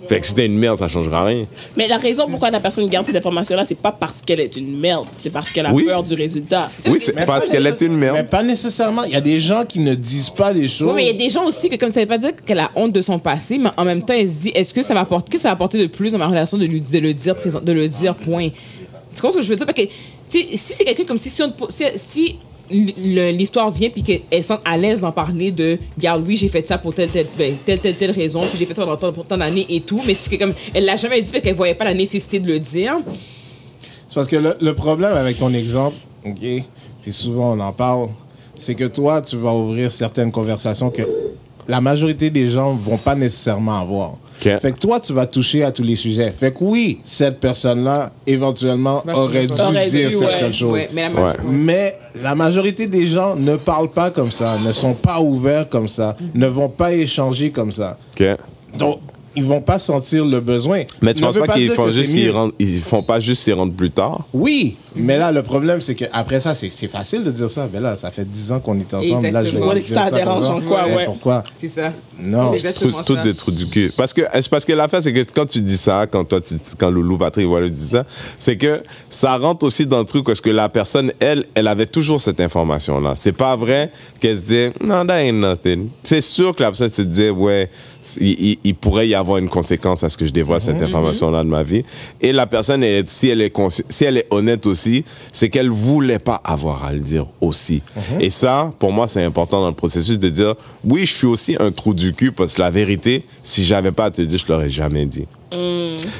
[0.08, 1.46] Fait que si c'était une merde, ça changera rien.
[1.76, 4.78] Mais la raison pourquoi la personne garde cette information-là, c'est pas parce qu'elle est une
[4.78, 5.84] merde, c'est parce qu'elle a Oui.
[5.84, 6.68] peur du résultat.
[6.88, 8.28] Oui, c'est Mais parce qu'elle est une Mais merde.
[8.28, 9.04] pas nécessairement.
[9.04, 10.88] Il y a des gens qui ne disent pas les choses.
[10.88, 12.58] Oui, mais il y a des gens aussi que, comme ça veut pas dire qu'elle
[12.60, 14.94] a honte de son passé, mais en même temps, elle se dit est-ce que ça
[14.94, 17.12] va apporter, que ça va apporter de plus dans ma relation de, lui, de le
[17.14, 18.48] dire présent, de le dire point?
[19.14, 19.66] Tu comprends ce que je veux dire?
[19.66, 19.90] Parce que, tu
[20.40, 22.36] sais, si c'est quelqu'un comme si, si, on si, si
[22.70, 26.78] l'histoire vient puis qu'elle sent à l'aise d'en parler de regarde oui j'ai fait ça
[26.78, 29.80] pour telle telle ben, telle telle, raison puis j'ai fait ça pendant tant d'années et
[29.80, 32.40] tout mais c'est que comme elle l'a jamais dit parce qu'elle voyait pas la nécessité
[32.40, 32.98] de le dire
[34.08, 36.40] C'est parce que le, le problème avec ton exemple, OK,
[37.02, 38.08] puis souvent on en parle,
[38.58, 41.02] c'est que toi, tu vas ouvrir certaines conversations que
[41.68, 44.16] la majorité des gens vont pas nécessairement avoir.
[44.60, 46.30] Fait que toi, tu vas toucher à tous les sujets.
[46.30, 50.52] Fait que oui, cette personne-là, éventuellement, Ouais, aurait dû aurait dire dû, certaines ouais.
[50.52, 50.72] choses.
[50.72, 51.32] ouais mais la Ouais.
[51.50, 55.88] Mais la majorité des gens ne parlent pas comme ça, ne sont pas ouverts comme
[55.88, 57.98] ça, ne vont pas échanger comme ça.
[58.78, 59.00] Donc,
[59.34, 60.82] ils vont pas sentir le besoin.
[61.02, 62.14] Mais tu Ne penses pas qu'ils font juste
[62.58, 64.26] ils font pas juste s'y rendre plus tard?
[64.32, 67.68] Oui, mais là, le problème, c'est qu'après ça, c'est facile de dire ça.
[67.72, 69.28] Mais là, ça fait 10 ans qu'on est ensemble.
[69.28, 71.04] Là, je vais ça dérange en quoi, ouais.
[71.04, 71.44] Pourquoi?
[71.56, 72.52] C'est ça Non.
[72.52, 73.22] Tout- Toutes ça.
[73.24, 73.90] des trous du cul.
[73.96, 76.90] Parce que, parce que l'affaire, c'est que quand tu dis ça, quand toi, tu, quand
[76.90, 78.04] Loulou Patrick voilà, dit ça,
[78.38, 81.86] c'est que ça rentre aussi dans le truc parce que la personne, elle, elle avait
[81.86, 83.14] toujours cette information-là.
[83.16, 83.90] C'est pas vrai
[84.20, 85.88] qu'elle se dit, non, that ain't nothing.
[86.04, 87.68] C'est sûr que la personne se disait, ouais,
[88.20, 91.42] il, il- il pourrait y avoir une conséquence à ce que je dévoile cette information-là
[91.42, 91.82] de ma vie.
[92.20, 93.52] Et la personne, elle, si, elle est
[93.88, 94.85] si elle est honnête aussi,
[95.32, 97.82] c'est qu'elle voulait pas avoir à le dire aussi.
[98.20, 101.56] Et ça, pour moi, c'est important dans le processus de dire, oui, je suis aussi
[101.60, 104.52] un trou du cul parce que la vérité, si j'avais pas à te dire, je
[104.52, 105.26] l'aurais jamais dit.
[105.50, 105.58] Tu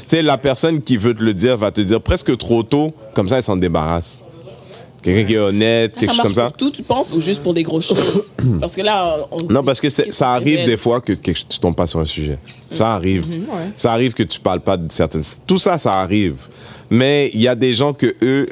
[0.07, 3.29] sais, la personne qui veut te le dire va te dire presque trop tôt, comme
[3.29, 4.25] ça, elle s'en débarrasse.
[5.03, 6.43] Quelqu'un qui est honnête, quelque chose ça comme ça.
[6.45, 8.35] pour tout, tu penses, ou juste pour des grosses choses?
[8.61, 11.31] Parce que là, on se Non, dit, parce que ça arrive des fois que, que
[11.31, 12.39] tu tombes pas sur un sujet.
[12.75, 13.25] Ça arrive.
[13.31, 13.71] ouais.
[13.77, 15.23] Ça arrive que tu parles pas de certaines.
[15.47, 16.37] Tout ça, ça arrive.
[16.91, 18.49] Mais il y a des gens que eux.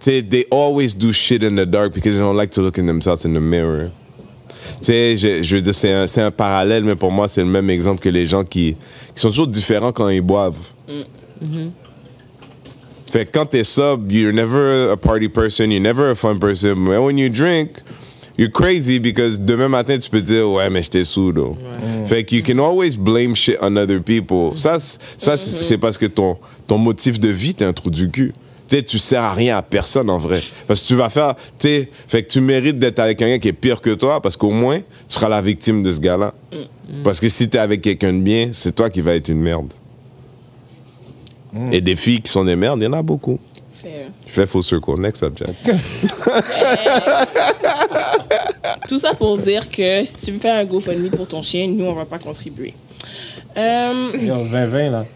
[0.00, 2.76] Tu sais, they always do shit in the dark because they don't like to look
[2.76, 3.90] in themselves in the mirror.
[4.80, 7.70] Tu sais, je, je veux dire, c'est un, parallèle, mais pour moi, c'est le même
[7.70, 8.74] exemple que les gens qui,
[9.14, 10.56] qui sont toujours différents quand ils boivent.
[13.12, 16.74] Fait que quand t'es sub, you're never a party person, you're never a fun person.
[16.76, 17.82] Mais when you drink,
[18.38, 21.56] you're crazy because demain matin, tu peux dire, ouais, mais j'étais sous, though.
[22.12, 24.50] Fait que you can always blame shit on other people.
[24.54, 26.34] Ça, c'est- ça c'est c'est parce que ton,
[26.66, 28.34] ton motif de vie, t'es un trou du cul.
[28.68, 30.42] Tu sais, tu sers à rien à personne en vrai.
[30.66, 33.48] Parce que tu vas faire, tu sais, fait que tu mérites d'être avec quelqu'un qui
[33.48, 36.34] est pire que toi parce qu'au moins, tu seras la victime de ce gars-là.
[37.02, 39.72] Parce que si t'es avec quelqu'un de bien, c'est toi qui vas être une merde.
[41.70, 43.38] Et des filles qui sont des merdes, il y en a beaucoup.
[43.82, 44.08] Fair.
[44.26, 44.98] Je fais full circle.
[45.00, 45.54] Next subject.
[48.88, 51.84] Tout ça pour dire que si tu veux faire un GoFundMe pour ton chien, nous,
[51.84, 52.74] on va pas contribuer.
[53.56, 55.06] Euh, Yo, 20-20, là.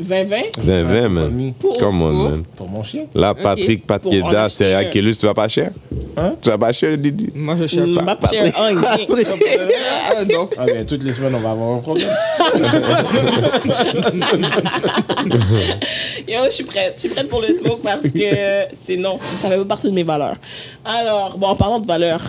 [0.00, 0.36] 2020?
[0.58, 1.30] 20, 20, man.
[1.30, 1.52] GoFundMe.
[1.78, 2.42] Come on, Pour- man.
[2.56, 3.04] Pour mon chien.
[3.14, 4.90] Là, Patrick, Pat Pour en Keda, acheter serial un.
[4.90, 5.70] killer, tu vas pas cher?
[6.16, 6.34] Hein?
[6.42, 7.28] Tu vas pas cher, Didi?
[7.34, 8.74] moi je sais pas Ma chère, un.
[10.16, 12.08] Ah, donc Ah, ben, toutes les semaines, on va avoir un problème.
[16.28, 16.94] Yo, je suis prête.
[16.96, 19.92] Je suis prête pour le smoke parce que c'est non, ça fait pas partie de
[19.92, 20.36] mes valeurs.
[20.84, 22.22] Alors, bon, en parlant de valeurs,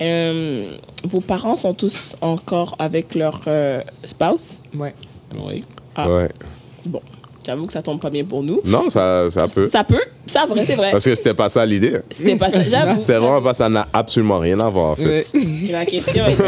[0.00, 0.68] euh,
[1.04, 4.60] vos parents sont tous encore avec leur euh, spouse?
[4.76, 4.94] ouais
[5.36, 5.64] Oui.
[5.96, 6.08] Ah.
[6.08, 6.28] Ouais.
[6.86, 7.00] Bon.
[7.46, 8.62] J'avoue que ça tombe pas bien pour nous.
[8.64, 9.66] Non, ça, ça peut.
[9.66, 10.90] Ça peut, ça vrai, c'est vrai.
[10.92, 11.98] Parce que c'était pas ça l'idée.
[12.08, 12.98] C'était pas ça, j'avoue.
[12.98, 15.26] C'était vraiment pas ça, n'a absolument rien à voir en fait.
[15.70, 16.42] La question était.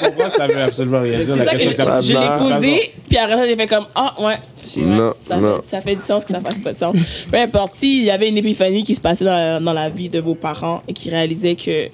[0.00, 2.92] Pourquoi ça veut absolument rien dire la ça question je, que t'as- je l'ai posé,
[3.08, 4.36] puis après ça, j'ai fait comme Ah, ouais.
[4.76, 5.56] Non, ça, non.
[5.60, 6.96] Fait, ça fait du sens que ça fasse pas de sens.
[7.30, 10.08] Peu importe, s'il y avait une épiphanie qui se passait dans la, dans la vie
[10.10, 11.88] de vos parents et qui réalisaient que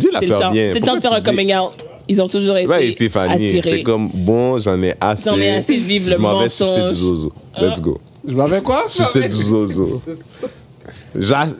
[0.00, 0.68] c'est le faire temps, bien.
[0.72, 1.72] c'est le temps de faire un coming out,
[2.08, 3.50] ils ont toujours été Ouais, épiphanie.
[3.50, 3.82] C'est attirés.
[3.82, 5.30] comme, bon, j'en ai assez.
[5.30, 7.32] J'en ai assez de vivre le Je m'en vais sucer du zozo.
[7.60, 8.00] Let's go.
[8.26, 8.84] Je m'en vais quoi?
[8.88, 10.02] Sucer du zozo.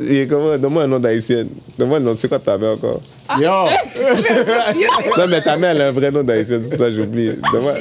[0.09, 1.49] Et Donne-moi un nom d'haïtienne.
[1.78, 2.14] Donne-moi un nom.
[2.16, 3.01] C'est quoi ta mère encore?
[3.41, 3.51] Yo!
[5.18, 6.62] Non, mais ta mère, elle a un vrai nom d'haïtienne.
[6.68, 7.30] C'est ça que j'oublie.
[7.53, 7.74] Donne-moi.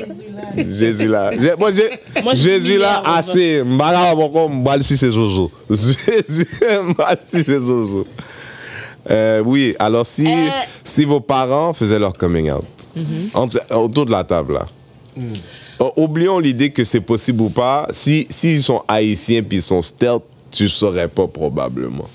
[0.77, 1.31] Jésus là.
[1.39, 2.33] J'ai- Moi, j'ai.
[2.35, 3.63] Jésus là, assez.
[3.63, 5.49] Mbala, encore, mbal si c'est zozo.
[5.69, 6.47] Jésus,
[6.89, 8.05] mbal si c'est zozo.
[9.09, 10.27] Euh, oui, alors si,
[10.83, 12.63] si vos parents faisaient leur coming out
[13.33, 14.65] entre- autour de la table là,
[15.81, 17.87] euh, oublions l'idée que c'est possible ou pas.
[17.91, 20.21] Si s'ils sont haïtiens puis ils sont stealth,
[20.51, 22.07] tu saurais pas probablement.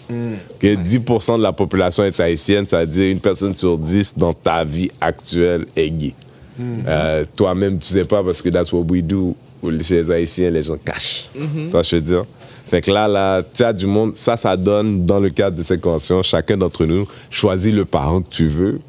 [0.61, 4.33] Que 10% de la population est haïtienne, ça veut dire une personne sur 10 dans
[4.33, 6.15] ta vie actuelle est gay.
[6.61, 9.35] Euh, Toi-même, tu sais pas parce que that's what we do.
[9.83, 11.29] Chez les Haïtiens, les gens cachent.
[11.71, 12.25] Toi, je veux dire?
[12.69, 14.17] Fait que là, là, tu as du monde.
[14.17, 18.21] Ça, ça donne, dans le cadre de cette convention, chacun d'entre nous choisit le parent
[18.21, 18.81] que tu veux.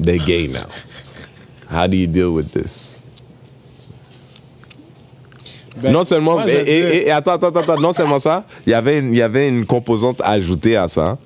[0.00, 0.60] They're gay now.
[1.70, 2.98] How do you deal with this?
[5.82, 9.12] Ben, non seulement, moi, et, attends, attends, attends, non seulement ça, il y avait une-
[9.12, 11.16] il y avait une composante ajoutée à ça.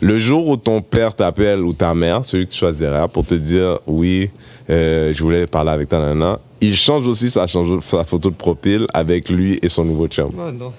[0.00, 3.34] Le jour où ton père t'appelle ou ta mère, celui que tu choisiras, pour te
[3.34, 4.30] dire oui,
[4.70, 8.36] euh, je voulais parler avec ta nana, il change aussi sa, change- sa photo de
[8.36, 10.30] profil avec lui et son nouveau chum.
[10.38, 10.72] Oh non.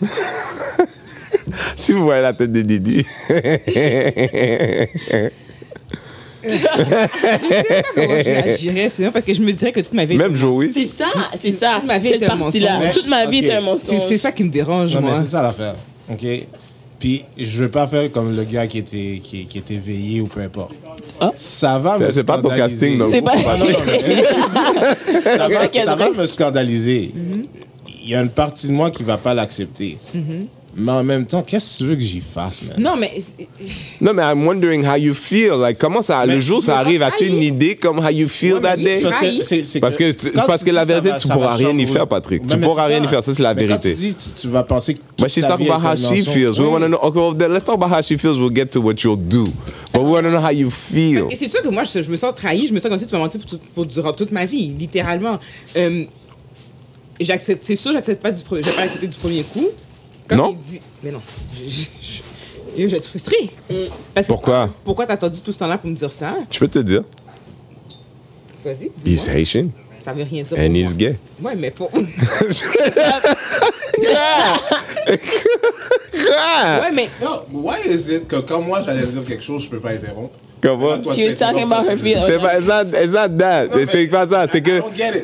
[1.76, 3.04] Si vous voyez la tête de Didi,
[7.94, 10.16] Comment j'agirais, c'est parce que je me dirais que toute ma vie.
[10.16, 11.76] même est un Joey, C'est ça, c'est ça.
[11.76, 12.92] Toute ma vie est un mensonge.
[12.92, 14.00] Toute ma vie est un C'est mensonge.
[14.08, 15.20] c'est ça qui me dérange, Non, mais moi.
[15.22, 15.74] c'est ça l'affaire.
[16.10, 16.24] OK?
[16.98, 20.26] Puis, je veux pas faire comme le gars qui était, qui, qui était veillé ou
[20.26, 20.74] peu importe.
[21.20, 21.30] Ah.
[21.36, 23.36] Ça va me c'est pas ton casting le C'est pas.
[23.36, 23.98] non, non, mais-
[25.38, 27.12] ça va, ça va me scandaliser.
[28.04, 29.98] Il y a une partie de moi qui va pas l'accepter.
[30.76, 32.74] Mais en même temps, qu'est-ce que tu veux que j'y fasse, man?
[32.80, 33.12] Non, mais.
[34.00, 35.52] Non, mais I'm wondering how you feel.
[35.60, 37.46] Like, comment ça, Mais le jour ça arrive, as-tu une trahi.
[37.46, 38.98] idée comme how you feel Ouais, that day?
[39.00, 39.38] Parce Trahi.
[39.38, 42.08] que, c'est- c'est Parce que tu- parce la vérité, va- tu pourras rien y faire,
[42.08, 42.44] Patrick.
[42.44, 43.04] Tu mais pourras rien ça.
[43.04, 43.90] y faire, ça, c'est la Mais vérité.
[43.90, 45.00] Quand tu dis, tu, tu vas penser que.
[45.16, 46.58] But she's ta talking about how she feels.
[46.58, 46.98] We want to know.
[47.02, 48.36] Okay, well, then let's talk about how she feels.
[48.40, 49.44] We'll get to what you'll do.
[49.92, 51.26] But we want to know how you feel.
[51.30, 52.66] Et c'est sûr que moi, je, je me sens trahie.
[52.66, 53.38] Je me sens comme si tu m'as menti
[53.76, 55.38] pour durant toute ma vie, littéralement.
[55.76, 56.04] Euh,
[57.20, 59.68] j'accepte, c'est sûr, j'accepte pas du premier, je vais pas accepter du premier coup.
[60.28, 60.50] Quand Non.
[60.52, 61.20] il dit, mais non,
[61.54, 62.22] je, je, je-
[62.82, 63.50] je vais être frustrée.
[64.14, 64.68] Parce que- Pourquoi?
[64.84, 66.34] Pourquoi t'as attendu tout ce temps-là pour me dire ça?
[66.50, 67.02] Je peux te dire,
[68.64, 68.90] Vas-y.
[69.04, 69.28] he's.
[69.28, 69.68] Haitian
[70.00, 70.56] Ça veut rien dire.
[70.58, 70.94] and pour he's moi.
[70.98, 71.16] gay.
[71.42, 71.84] Ouais, mais pas.
[76.14, 77.10] ouais, mais.
[77.22, 80.34] Non, why is it que quand moi j'allais dire quelque chose, je peux pas interrompre?
[80.64, 81.02] Comment?
[81.12, 82.24] She was talking about her feelings.
[82.24, 83.68] C'est pas, it's not, it's not that.
[83.86, 84.46] C'est pas ça.
[84.48, 84.80] C'est que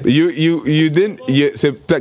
[0.07, 1.17] you, you, you didn't.
[1.29, 1.51] you-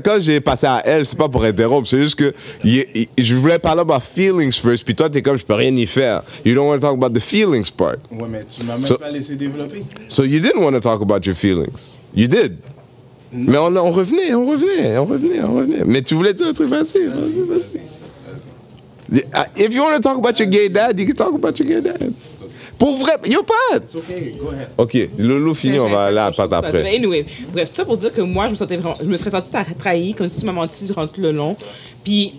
[0.03, 1.87] quand j'ai passé à elle, c'est pas pour interrompre.
[1.87, 2.33] C'est juste que
[2.65, 4.83] you- you- je voulais parler about feelings first.
[4.83, 6.21] Puis toi, t'es comme je peux rien y faire.
[6.43, 7.95] You don't want to talk about the feelings part.
[8.11, 9.83] Ouais, mais tu m'as même So- pas laissé développer.
[10.09, 11.97] So you didn't want to talk about your feelings.
[12.13, 12.57] You did.
[13.31, 15.83] Mais on, on revenait, on revenait, on revenait, on revenait.
[15.85, 17.79] Mais tu voulais dire un truc, vas-y, vas-y, vas-y.
[19.57, 21.81] If you want to talk about your gay dad, you can talk about your gay
[21.81, 22.11] dad.
[22.79, 23.77] Pour vrai, yo, pas.
[23.77, 24.69] It's okay, go ahead.
[24.77, 26.95] Ok, Lolo fini, on va aller à patte après.
[26.95, 29.31] Anyway, bref, tout ça pour dire que moi, je me sentais vraiment, je me serais
[29.31, 31.55] sentie tra- trahie, comme si tu m'as menti durant tout le long.
[32.05, 32.33] Puis,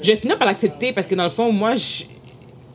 [0.00, 2.04] je vais finir par l'accepter parce que dans le fond, moi, je-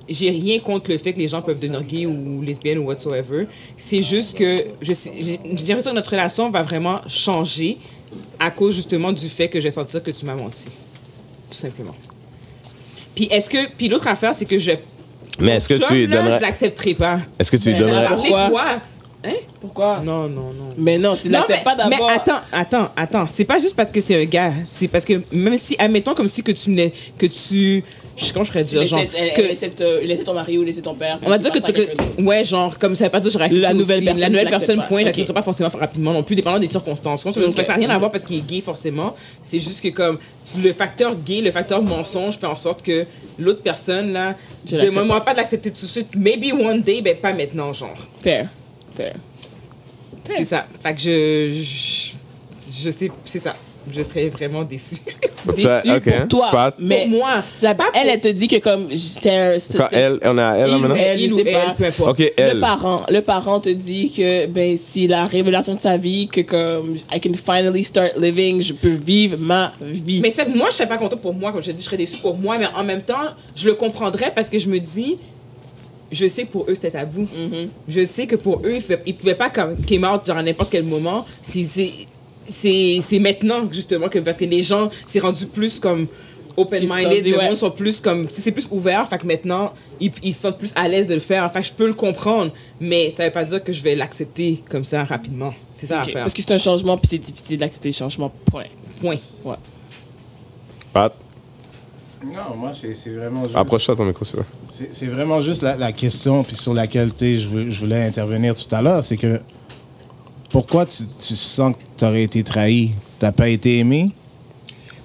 [0.08, 3.48] j'ai rien contre le fait que les gens peuvent devenir gays ou lesbiennes ou whatsoever.
[3.76, 4.94] C'est juste que j'ai
[5.24, 7.78] j'ai l'impression que notre relation va vraiment changer
[8.40, 10.70] à cause justement du fait que je vais sentir que tu m'as menti.
[11.50, 11.96] Tout simplement.
[13.16, 14.72] Puis est-ce que puis l'autre affaire c'est que je
[15.40, 16.38] Mais est-ce que tu lui donnerais.
[16.38, 17.20] je l'accepterai pas.
[17.40, 18.08] Est-ce que tu lui donnerais.
[18.08, 18.80] Pourquoi?
[19.28, 19.34] Hein?
[19.60, 20.00] Pourquoi?
[20.06, 20.74] Non non non.
[20.78, 22.08] Mais non, si tu Non, l'acceptes mais, pas d'abord.
[22.08, 23.26] mais attends, attends, attends.
[23.30, 24.54] C'est pas juste parce que c'est un gars.
[24.66, 27.84] C'est parce que même si, admettons comme si que tu n'es, que tu,
[28.16, 29.72] je sais comment je pourrais dire, genre, laissais- elle- que, laissait
[30.06, 31.18] laissait ton mari ou laisser ton père.
[31.24, 33.62] on va dire que, que- ouais, genre, comme ça veut pas dire que j'aurais accepté
[33.62, 34.06] La nouvelle aussi.
[34.06, 34.84] personne, la tu nouvelle personne, pas.
[34.84, 35.06] point, Ok.
[35.08, 37.26] j'accepterai pas forcément rapidement non plus, dépendant des circonstances.
[37.26, 37.34] Ok.
[37.34, 39.14] ça n'a rien à voir parce qu'il est gay forcément.
[39.44, 40.20] C'est juste que comme
[40.64, 43.06] le facteur gay, le facteur mensonge fait en sorte que
[43.40, 44.36] l'autre personne là,
[44.70, 46.10] Je demande-moi pas de l'accepter tout de suite.
[46.18, 47.96] Maybe one day, ben pas maintenant, genre.
[48.22, 48.48] Fair.
[50.26, 50.66] C'est ça.
[50.84, 53.56] Fait que je, je, je sais, c'est ça.
[53.90, 54.98] je serais vraiment déçue.
[55.48, 55.68] Déçue
[56.02, 56.50] pour toi.
[56.52, 57.42] Pat- Mais Pour moi.
[57.56, 60.58] ça- Pas elle, pour- elle te dit que comme c'était Quand elle, on est à
[60.58, 60.96] elle là, Il ou maintenant?
[61.00, 61.74] elle, Il ou elle, pas.
[61.78, 62.10] peu importe.
[62.12, 62.60] Ok, Le elle.
[62.60, 66.98] parent, le parent te dit que ben c'est la révélation de sa vie que comme
[67.14, 70.20] I can finally start living, je peux vivre ma vie.
[70.22, 71.96] Mais ça, moi, je serais pas contente pour moi, comme je te dis, je serais
[71.98, 73.16] déçue pour moi, mais en même temps,
[73.56, 75.18] je le comprendrais parce que je me dis,
[76.12, 77.24] je sais que pour eux, c'était tabou.
[77.24, 77.68] Mm-hmm.
[77.88, 80.44] Je sais que pour eux, ils pouvaient, ils pouvaient pas comme came out genre à
[80.44, 81.26] n'importe quel moment.
[81.44, 81.92] Si c'est
[82.48, 86.08] c'est c'est maintenant justement que parce que les gens c'est rendu plus comme
[86.56, 87.46] open Ils se sont minded, dit, le ouais.
[87.46, 90.72] monde sont plus comme c'est plus ouvert, fait que maintenant ils, ils se sentent plus
[90.76, 91.44] à l'aise de le faire.
[91.44, 94.84] Enfin, je peux le comprendre, mais ça veut pas dire que je vais l'accepter comme
[94.84, 95.54] ça rapidement.
[95.72, 96.22] C'est ça Ok, l'affaire.
[96.24, 98.32] Parce que c'est un changement puis c'est difficile d'accepter le changement.
[98.46, 98.66] Point.
[99.00, 99.18] Point.
[99.46, 99.56] Ouais.
[100.92, 101.14] Pat,
[102.24, 103.56] Non, moi, c'est c'est vraiment juste...
[103.56, 104.46] approche-toi ton micro, te plaît.
[104.70, 108.06] C'est c'est vraiment juste la, la question puis sur laquelle tu sais, je, je voulais
[108.06, 109.40] intervenir tout à l'heure, c'est que
[110.52, 112.92] pourquoi tu, tu sens que tu aurais été trahi?
[113.20, 114.12] T'as pas été aimé?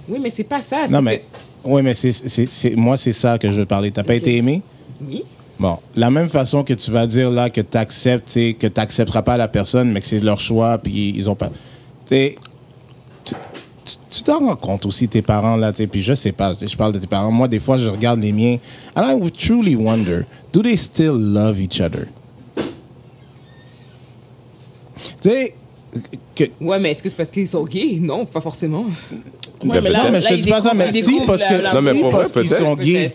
[0.09, 0.81] Oui, mais c'est pas ça.
[0.83, 1.23] Non, c'est mais,
[1.63, 3.91] oui, mais c'est, c'est, c'est- moi, c'est ça que je veux parler.
[3.91, 4.61] T'as pas été aimé?
[4.99, 5.23] que- Oui.
[5.59, 9.21] Bon, la même façon que tu vas dire là que tu acceptes, que tu n'accepteras
[9.21, 11.49] pas la personne, mais que c'est leur choix, puis ils ont pas.
[11.49, 11.53] Tu
[12.07, 12.35] sais,
[14.09, 16.75] tu- t'en rends compte aussi, tes parents, là, tu sais, puis je sais pas, je
[16.77, 17.31] parle de tes parents.
[17.31, 18.57] Moi, des fois, je regarde les miens,
[18.95, 20.21] and I would truly wonder,
[20.53, 22.07] do they still love each other?
[25.21, 25.53] Tu sais,
[26.35, 27.99] que, Ouais, mais est-ce que c'est parce qu'ils sont gays?
[28.01, 28.85] Non, pas forcément.
[29.63, 31.75] Ouais, mais là, non, mais je là, te dis pas ça, mais si, parce que,
[31.75, 32.85] Non, mais si, pour parce vrai, qu'ils sont peut-être.
[32.87, 33.13] gays,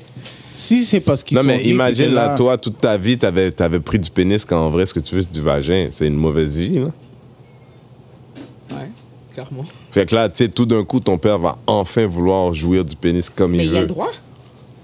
[0.52, 2.96] si c'est parce qu'ils Non, sont mais gays, imagine, puis que là, toi, toute ta
[2.96, 5.40] vie, t'avais avais pris du pénis quand en vrai, ce que tu veux, c'est du
[5.40, 5.88] vagin.
[5.90, 6.90] C'est une mauvaise vie, là.
[8.70, 8.88] Ouais,
[9.34, 9.64] clairement.
[9.90, 12.94] Fait que là, tu sais, tout d'un coup, ton père va enfin vouloir jouir du
[12.96, 13.80] pénis comme Mais il il a veut.
[13.80, 14.10] le droit.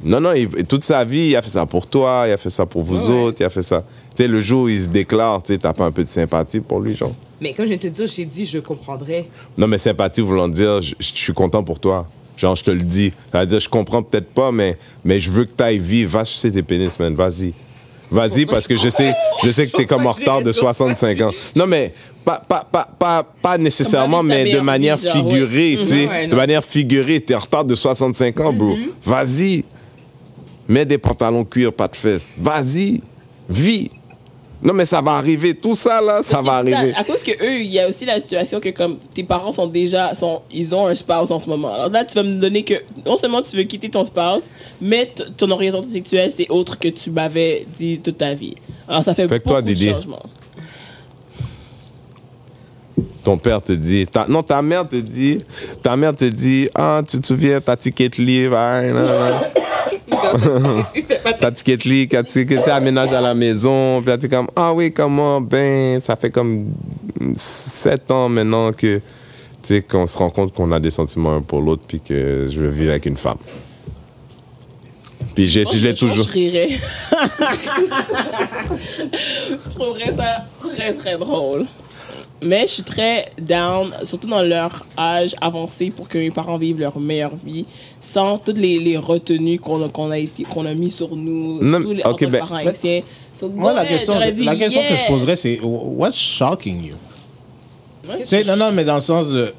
[0.03, 2.51] Non, non, il- toute sa vie, il a fait ça pour toi, il a fait
[2.51, 3.81] ça pour vous Ouais, autres, il a fait ça.
[4.15, 6.09] Tu sais, le jour où il se déclare, tu sais, t'as pas un peu de
[6.09, 7.13] sympathie pour lui, genre.
[7.41, 9.29] Mais comme je viens te dire, j'ai dit, je comprendrais.
[9.57, 12.07] Non, mais sympathie voulant dire, je, suis content pour toi.
[12.37, 13.13] Genre, je te le dis.
[13.33, 16.11] Ça veut dire, je comprends peut-être pas, mais, mais je veux que t'ailles vivre.
[16.13, 17.15] Va sucer tes pénis, man.
[17.15, 17.53] Vas-y.
[18.11, 21.31] Vas-y, parce que je sais, je sais que t'es comme en retard de 65 ans.
[21.57, 21.93] Non, mais
[22.25, 26.27] pas, pas, pas, pas, pas nécessairement, mais de manière figurée, tu sais.
[26.27, 28.75] De manière figurée, t'es en retard de 65 ans, bro.
[29.05, 29.65] Vas-y.
[30.67, 32.37] Mets des pantalons cuir, pas de fesses.
[32.41, 33.03] Vas-y.
[33.49, 33.91] Vis.
[34.63, 35.55] Non, mais ça va arriver.
[35.55, 36.95] Tout ça, là, ça va arriver.
[36.97, 39.67] à cause que eux, il y a aussi la situation que comme tes parents sont
[39.67, 41.75] déjà, sont, ils ont un spouse en ce moment.
[41.75, 45.13] Alors là, tu vas me donner que non seulement tu veux quitter ton spouse, mais
[45.37, 48.55] ton orientation sexuelle c'est autre que tu m'avais dit toute ta vie.
[48.89, 50.23] Alors ça fait, beaucoup toi, de changements.
[53.25, 55.39] Ton père te dit, ta- non, ta mère te dit,
[55.83, 59.35] ta mère te dit, ah, tu te souviens, ta ticket livre, nan, nan.
[60.95, 64.75] C'était pas ta ticket livre, quand tu aménages à la maison, puis tu comme, ah
[64.75, 66.67] oui, comment, ben, ça fait comme
[67.35, 69.03] sept ans maintenant que, tu
[69.63, 72.61] sais, qu'on se rend compte qu'on a des sentiments un pour l'autre, puis que je
[72.61, 73.39] veux vivre avec une femme.
[75.35, 76.27] Puis j'ai, Moi, je l'ai je- je toujours.
[76.27, 76.69] rirais.
[78.73, 81.67] je trouverais ça très, très drôle.
[82.45, 86.81] Mais je suis très down, surtout dans leur âge avancé, pour que mes parents vivent
[86.81, 87.65] leur meilleure vie,
[88.01, 91.63] sans toutes les, les retenues qu'on a, qu'on a, été, qu'on a mis sur nous,
[91.63, 93.01] Non, surtout les ben- parents haïtiens.
[93.39, 96.95] So, Moi, la ouais, question, dit la question que je poserais, c'est What's shocking you?
[98.09, 99.53] Ouais, non, non, mais dans le sens de.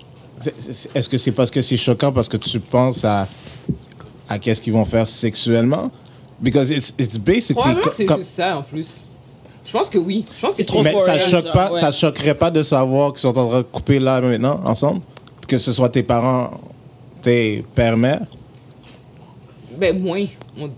[0.93, 3.27] Est-ce que c'est parce que c'est choquant parce que tu penses à,
[4.29, 5.89] à qu'est-ce qu'ils vont faire sexuellement?
[6.41, 7.75] Because it's, it's basically.
[7.75, 9.07] Que c'est ça en plus.
[9.65, 10.23] Je pense que oui.
[10.35, 11.79] Je pense que C'est trop mais ça choque pas, ouais.
[11.79, 15.01] ça choquerait pas de savoir qu'ils sont en train de couper là maintenant, ensemble?
[15.47, 16.51] Que ce soit tes parents,
[17.21, 18.21] tes pères-mères?
[19.77, 20.25] Ben, moins.
[20.59, 20.69] On-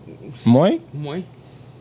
[0.46, 0.72] Moins?
[0.94, 1.22] Moins.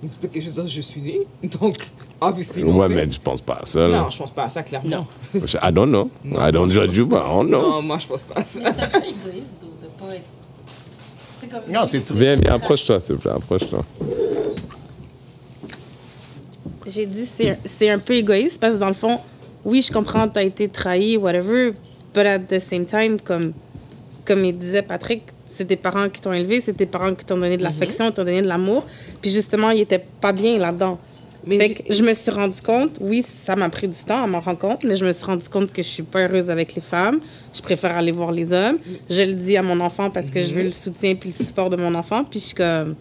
[0.03, 1.21] C'est pas que je veux dire, je suis née.
[1.61, 1.77] Donc,
[2.21, 2.63] obviously.
[2.63, 4.03] Ouais, non, mais tu penses pas à ça, là.
[4.03, 5.07] Non, je pense pas à ça, clairement.
[5.35, 6.11] I don't know.
[6.25, 7.61] I don't judge you, but I don't know.
[7.61, 8.61] Non, moi, je pense pas à ça.
[8.61, 10.23] C'est un peu égoïste de de pas être.
[11.41, 11.73] C'est comme.
[11.73, 12.15] Non, c'est tout.
[12.15, 13.85] Viens, viens, approche-toi, s'il te plaît, approche-toi.
[16.87, 19.19] J'ai dit c'est c'est un peu égoïste parce que dans le fond,
[19.65, 21.73] oui, je comprends, tu as été trahi, whatever,
[22.15, 23.53] but at the same time, comme,
[24.25, 27.37] comme il disait Patrick, c'est tes parents qui t'ont élevé, c'est tes parents qui t'ont
[27.37, 28.87] donné de l'affection, t'ont donné de l'amour,
[29.21, 30.99] puis justement, ils étaient pas bien là-dedans.
[31.47, 34.27] Mais Fait que je me suis rendu compte, oui, ça m'a pris du temps à
[34.27, 36.75] m'en rendre compte, mais je me suis rendu compte que je suis pas heureuse avec
[36.75, 37.21] les femmes.
[37.55, 38.79] Je préfère aller voir les hommes.
[39.09, 41.71] Je le dis à mon enfant parce que je veux le soutien puis le support
[41.71, 42.97] de mon enfant, puis je suis comme.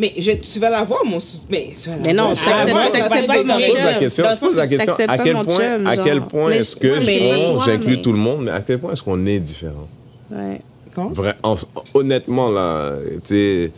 [0.00, 1.40] Mais je, tu vas l'avoir, mon sou...
[1.50, 1.68] Mais,
[2.06, 3.58] Mais non, tu vas acceptes l'avoir, pas, la
[3.92, 3.98] chum.
[4.00, 4.94] question, pose la question.
[5.06, 8.60] À quel point, à quel point est-ce que, j'inclus mais- tout le monde, mais à
[8.62, 9.88] quel point est-ce qu'on est différent?
[10.30, 10.60] Ouais.
[10.94, 11.12] Quand?
[11.12, 11.56] Vrai, en-
[11.94, 12.94] honnêtement, là,
[13.24, 13.70] tu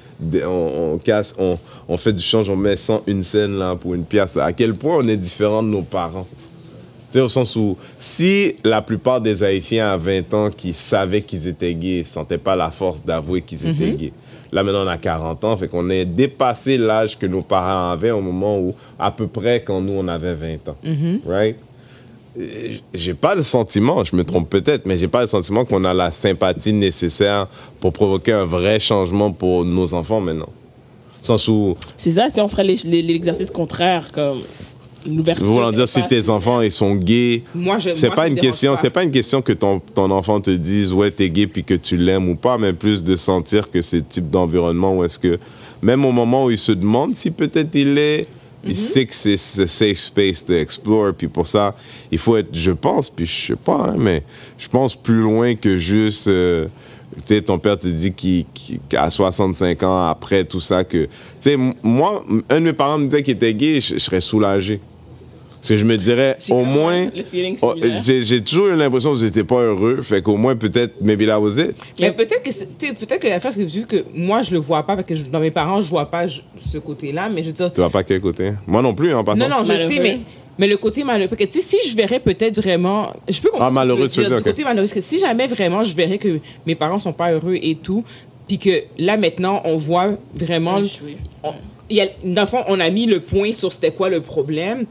[0.47, 1.59] on, on casse, on,
[1.89, 4.37] on fait du change, on met 100 une scène là pour une pièce.
[4.37, 6.27] À quel point on est différent de nos parents?
[7.11, 11.21] Tu sais, au sens où, si la plupart des Haïtiens à 20 ans qui savaient
[11.21, 14.13] qu'ils étaient gays ne sentaient pas la force d'avouer qu'ils étaient gays,
[14.53, 18.11] là maintenant on a 40 ans, fait qu'on est dépassé l'âge que nos parents avaient
[18.11, 20.77] au moment où, à peu près quand nous on avait 20 ans.
[21.27, 21.57] Right?
[22.39, 25.85] Euh, J'ai pas le sentiment, je me trompe peut-être, mais j'ai pas le sentiment qu'on
[25.85, 27.47] a la sympathie nécessaire
[27.81, 30.49] pour provoquer un vrai changement pour nos enfants maintenant.
[31.21, 34.39] Sens où, C'est ça, si on ferait l'exercice contraire, comme
[35.11, 35.47] l'ouverture.
[35.47, 37.91] voulant dire si tes enfants ils sont gays, Moi, je.
[37.95, 41.11] c'est pas une question, c'est pas une question que ton, ton enfant te dise ouais
[41.11, 44.05] t'es gay puis que tu l'aimes ou pas, mais plus de sentir que c'est le
[44.05, 45.39] type d'environnement où est-ce que
[45.83, 48.27] même au moment où il se demande si peut-être il est,
[48.65, 48.71] Mhm.
[48.71, 51.75] il sait que c'est c'est safe space to explore puis pour ça
[52.13, 54.23] il faut être, je pense puis je sais pas hein, mais
[54.57, 56.67] je pense plus loin que juste euh,
[57.27, 58.15] tu sais, ton père te dit
[58.89, 61.05] qu'à 65 ans, après tout ça, que...
[61.05, 61.09] Tu
[61.41, 64.81] sais, moi, un de mes parents me disait qu'il était gay, je, je serais soulagé.
[65.63, 67.07] Parce que je me dirais, au moins...
[67.63, 67.75] Oh.
[68.05, 70.03] J'ai toujours eu l'impression que vous n'étiez pas heureux.
[70.03, 71.77] Fait qu'au moins, peut-être, maybe that was it.
[72.01, 72.51] Mais peut-être que
[72.95, 75.25] peut-être que la face que vu que moi je le vois pas parce que je-
[75.27, 77.91] dans mes parents je vois pas je- ce côté-là mais je veux dire Tu vas
[77.91, 78.55] pas quel côté?
[78.67, 79.39] Moi non plus, en passant.
[79.39, 79.93] non non je Malheureux.
[79.93, 80.19] sais mais
[80.59, 83.75] mais le côté malheureux parce que si je verrais peut-être vraiment je peux comprendre Ah,
[83.75, 85.85] malheureux, ce que tu veux dire, du dire, côté malheureux parce que si jamais vraiment
[85.85, 88.03] je verrais que mes parents sont pas heureux et tout
[88.49, 90.81] puis que là maintenant on voit vraiment
[91.45, 91.55] on-
[91.91, 94.21] il y a, dans le fond, on a mis le point sur c'était quoi le
[94.23, 94.87] problème.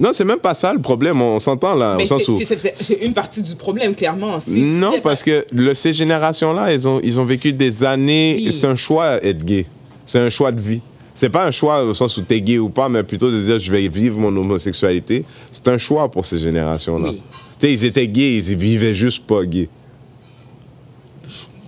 [0.00, 1.20] Non, c'est même pas ça le problème.
[1.20, 3.04] On s'entend là, Mais au sens c'est- où...
[3.04, 4.38] une partie du problème, clairement.
[4.48, 8.36] Non, parce que le- ces générations-là, ils ont, ils ont vécu des années.
[8.46, 8.52] Oui.
[8.52, 9.66] C'est un choix être gay.
[10.06, 10.80] C'est un choix de vie.
[11.14, 13.58] C'est pas un choix au sens où t'es gay ou pas, mais plutôt de dire
[13.58, 15.24] je vais vivre mon homosexualité.
[15.52, 17.10] C'est un choix pour ces générations-là.
[17.10, 17.20] Oui.
[17.60, 19.68] Tu sais, ils étaient gays, ils vivaient juste pas gays.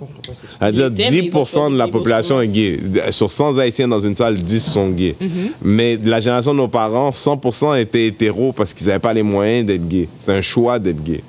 [0.02, 1.88] Je comprends pas ce que tu C'est-à-dire Ils étaient, mais ils ont 10% de la
[1.88, 2.78] population est gay.
[3.10, 5.16] Sur 100 Haïtiens dans une salle, 10 sont gays.
[5.62, 9.22] Mais de la génération de nos parents, 100% étaient hétéros parce qu'ils n'avaient pas les
[9.22, 10.08] moyens d'être gays.
[10.18, 11.22] C'est un choix d'être gay.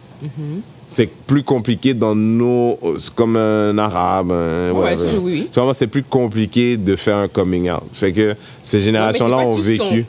[0.88, 2.78] C'est plus compliqué dans nos...
[2.99, 4.32] c'est Comme un arabe.
[4.32, 5.47] un Ouais, ça, je- oui, oui.
[5.49, 7.82] C'est vraiment, c'est plus compliqué de faire un coming out.
[7.93, 10.05] Fait que ces générations-là ont vécu...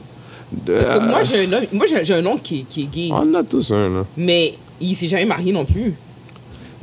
[0.67, 2.87] Parce que moi, j'ai un homme, moi, j'ai j'ai un oncle qui, est- qui est
[2.95, 4.05] gay, On a tous un, là.
[4.17, 5.95] mais il s'est jamais marié non plus.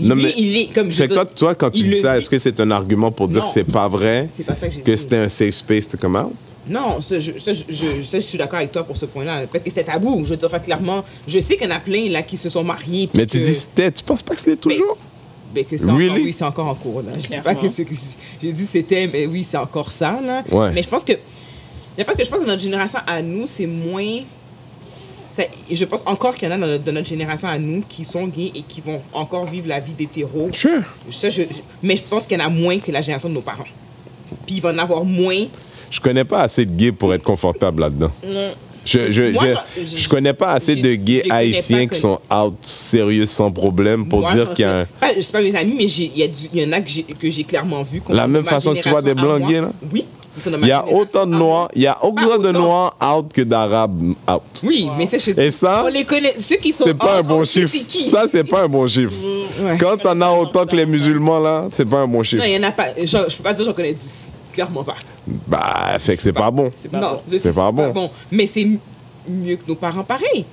[0.01, 1.83] Il, Non, est- mais- il est comme je Fait veux que toi, toi, quand tu
[1.83, 3.45] dis ça, est-ce que c'est un argument pour dire Non.
[3.47, 6.15] que c'est pas vrai, C'est pas ça que que c'était un safe space to come
[6.15, 6.33] out?
[6.67, 9.45] Non, ça, je, ça, je, je- ça, je suis d'accord avec toi pour ce point-là.
[9.47, 10.21] Peut-être que c'était tabou.
[10.23, 12.49] Je veux dire, fait, clairement, je sais qu'il y en a plein là qui se
[12.49, 13.09] sont mariés.
[13.13, 14.97] Mais tu que- dis c'était, tu penses pas que c'était toujours?
[15.53, 16.23] Ben, que c'est encore- Really?
[16.23, 17.01] oui, c'est encore en cours.
[17.01, 17.11] Là.
[17.19, 17.93] Je dis pas que c'est que
[18.41, 20.19] j'ai dit c'était, mais oui, c'est encore ça.
[20.25, 20.43] Là.
[20.51, 20.71] Ouais.
[20.71, 21.11] Mais je pense que
[21.97, 24.19] le fait que je pense que notre génération à nous, c'est moins.
[25.71, 28.03] Je pense encore qu'il y en a dans notre, de notre génération à nous qui
[28.03, 30.49] sont gays et qui vont encore vivre la vie d'hétéro.
[30.51, 30.81] Sure.
[31.09, 33.33] Ça, je- je- mais je pense qu'il y en a moins que la génération de
[33.35, 33.63] nos parents.
[34.45, 35.45] Puis il va en avoir moins.
[35.89, 38.11] Je connais pas assez de gays pour être confortable là-dedans.
[38.83, 39.45] Je, je, Moi,
[39.77, 43.51] je, je- je connais pas assez je- de gays haïtiens qui sont out sérieux sans
[43.51, 44.85] problème pour Moi, dire qu'il y a un...
[44.85, 47.29] Pas, je sais pas mes amis, mais il y, y en a que j'ai, que
[47.29, 48.01] j'ai clairement vu.
[48.09, 49.71] La même façon que tu vois des blancs gays, là?
[49.93, 50.05] Oui.
[50.37, 53.41] Il y a autant de à noirs, il y a autant de noirs out que
[53.41, 54.41] d'arabes out.
[54.63, 56.35] Oui, mais je te Et ça, on les connaît.
[56.39, 57.75] Ceux qui sont C'est pas un bon chiffre.
[57.89, 57.99] c'est.
[57.99, 59.13] Ça, c'est pas un bon chiffre.
[59.61, 59.77] Ouais.
[59.77, 62.43] Quand t'en as autant que les musulmans, là, c'est pas un bon chiffre.
[62.43, 62.87] Non, il y en a pas.
[62.97, 64.31] Je, peux pas dire que j'en connais 10.
[64.53, 64.95] Clairement pas.
[65.47, 66.69] Bah, fait que c'est pas bon.
[66.79, 68.09] C'est pas non, C'est pas bon.
[68.31, 68.67] Mais c'est
[69.29, 70.45] mieux que nos parents, pareil.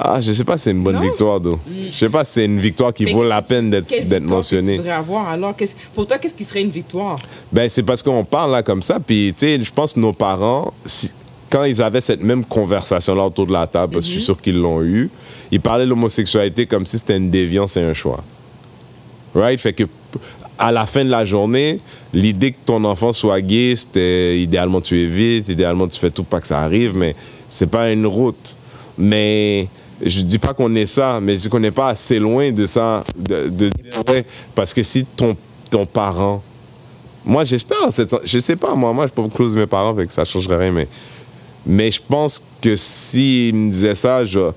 [0.00, 1.00] Ah, je sais pas si c'est une bonne Non.
[1.02, 1.58] victoire, d'eau.
[1.90, 4.26] Je sais pas si c'est une victoire qui Mais vaut la peine d'être victoire que
[4.28, 4.80] mentionnée.
[4.80, 5.54] Tu avoir alors?
[5.92, 7.18] Pour toi, qu'est-ce qui serait une victoire?
[7.52, 8.98] Ben, c'est parce qu'on parle là comme ça.
[9.00, 11.12] Puis, tu sais, je pense que nos parents, si-
[11.50, 14.40] quand ils avaient cette même conversation-là autour de la table, parce que je suis sûr
[14.40, 15.10] qu'ils l'ont eu,
[15.50, 18.22] ils parlaient de l'homosexualité comme si c'était une déviance et un choix.
[19.34, 19.58] Right?
[19.60, 19.84] Fait que,
[20.58, 21.80] à la fin de la journée,
[22.12, 26.30] l'idée que ton enfant soit gay, c'était idéalement tu évites, idéalement tu fais tout pour
[26.38, 27.16] pas que ça arrive, mais
[27.50, 28.54] c'est pas une route.
[28.96, 29.68] Mais
[30.04, 32.66] je dis pas qu'on est ça, mais je dis qu'on n'est pas assez loin de
[32.66, 34.24] ça, de, de dire, ouais,
[34.54, 35.36] parce que si ton,
[35.70, 36.42] ton parent
[37.24, 37.76] moi, j'espère.
[38.24, 40.56] Je sais pas, moi, moi, je peux pas close mes parents, fait que ça changerait
[40.56, 40.88] rien, mais,
[41.66, 44.50] mais je pense que s'ils me disaient ça, je-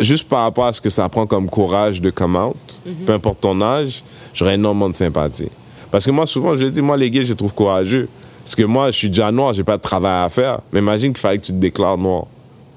[0.00, 3.40] juste par rapport à ce que ça prend comme courage de come out, peu importe
[3.40, 5.50] ton âge, j'aurais énormément de sympathie.
[5.90, 8.08] Parce que moi, souvent, je dis, moi, les gays, je les trouve courageux.
[8.42, 10.60] Parce que moi, je suis déjà noir, j'ai pas de travail à faire.
[10.72, 12.24] Mais imagine qu'il fallait que tu te déclares noir.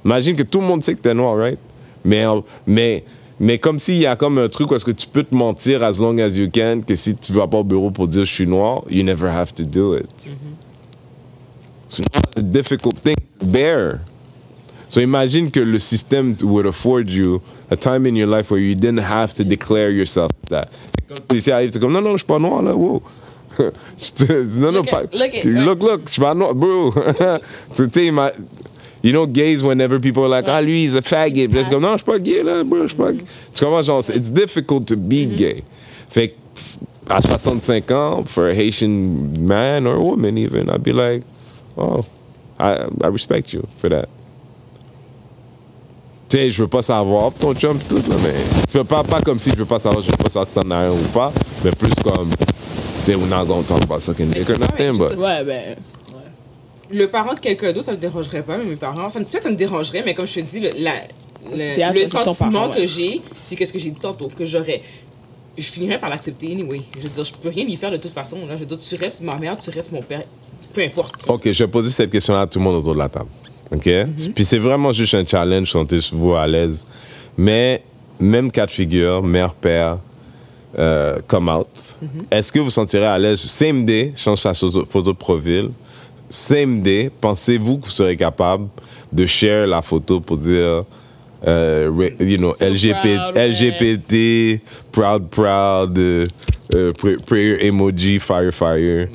[0.04, 1.60] Imagine que tout le monde sait que t'es noir, right?
[2.08, 2.24] Mais,
[2.66, 3.04] mais,
[3.40, 5.84] mais comme s'il y a comme un truc où est-ce que tu peux te mentir
[5.84, 8.34] as long as you can, que si tu vas pas au bureau pour dire je
[8.34, 10.34] suis noir, you never have to do it.
[11.90, 14.00] It's not a difficult thing to bear.
[14.90, 18.74] So imagine que le système would afford you a time in your life where you
[18.74, 20.70] didn't have to declare yourself that.
[21.10, 23.02] Quand le policier arrive, t'es comme non, non, je suis pas noir là, wow.
[23.60, 25.02] Non, non, Look pas.
[25.14, 26.94] look at- look, look, je suis pas noir, bro.
[27.76, 28.12] tu sais,
[29.04, 31.50] You know, gays, whenever people are like, ah, lui, he's a faggot.
[31.50, 33.24] Puis comme, non, je suis pas gay, là, bro, je suis pas gay.
[33.54, 35.64] Tu comprends, genre, c'est- it's difficult to be gay.
[36.10, 36.34] Fait que,
[37.08, 38.90] à 65 ans, for a Haitian
[39.40, 41.24] man or woman even, I'd be like,
[41.78, 42.02] oh,
[42.60, 42.74] I,
[43.04, 44.10] I respect you for that.
[46.30, 48.34] Tu sais, je veux pas savoir ton chum tout, là, mais.
[48.74, 50.60] Je veux pas, pas comme si je veux pas savoir, je veux pas savoir que
[50.60, 51.32] t'en as un ou pas,
[51.64, 52.30] mais plus comme.
[52.36, 55.16] Tu sais, we're not gonna talk about sucking dick or nothing, but.
[55.18, 55.76] Ouais, ben.
[56.90, 59.38] Le parent de quelqu'un d'autre, ça me dérangerait pas, mais mes parents, ça me, peut-être
[59.40, 61.02] que ça me dérangerait, mais comme je te dis, le, la-
[61.54, 62.82] le- ton sentiment parent, ouais.
[62.82, 64.82] que j'ai, c'est qu'est-ce que j'ai dit tantôt, que j'aurais.
[65.58, 66.82] Je finirais par l'accepter anyway.
[66.98, 68.38] Je veux dire, je peux rien y faire de toute façon.
[68.48, 68.56] Là.
[68.56, 70.24] Je veux dire, tu restes ma mère, tu restes mon père,
[70.74, 71.26] peu importe.
[71.28, 73.30] Ok, je vais poser cette question à tout le monde autour de la table.
[73.74, 73.90] Ok?
[74.36, 76.86] Puis c'est vraiment juste un challenge, sentez-vous à l'aise.
[77.38, 77.82] Mais,
[78.20, 79.98] même cas de figure, mère, père,
[80.78, 81.68] euh, come out.
[82.30, 83.40] Est-ce que vous sentirez à l'aise?
[83.42, 85.72] Same day, change sa photo photo de profil.
[86.30, 88.68] Same day, pensez-vous que vous serez capable
[89.14, 90.84] de share la photo pour dire,
[91.46, 94.62] euh, you know, So LGBT, proud, ouais.
[94.92, 96.26] Proud, proud, euh,
[96.76, 99.08] euh, pray- prayer emoji, fire, fire.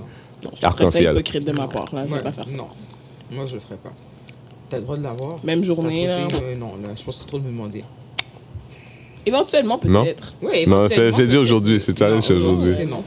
[0.42, 1.12] Non, Arc-en-ciel.
[1.14, 2.04] hypocrite de ma part, là.
[2.04, 2.56] Je vais Ouais, pas faire ça.
[2.56, 2.68] Non,
[3.30, 3.92] moi je le ferais pas.
[4.70, 5.36] T'as le droit de l'avoir.
[5.44, 6.16] Même journée, là.
[6.16, 7.84] euh, non, là, je pense que c'est trop de me demander.
[9.26, 10.02] Éventuellement, Non.
[10.04, 10.34] peut-être.
[10.42, 12.72] Oui, Non, c'est dit aujourd'hui, c'est challenge Non, aujourd'hui.
[12.74, 13.02] c'est non,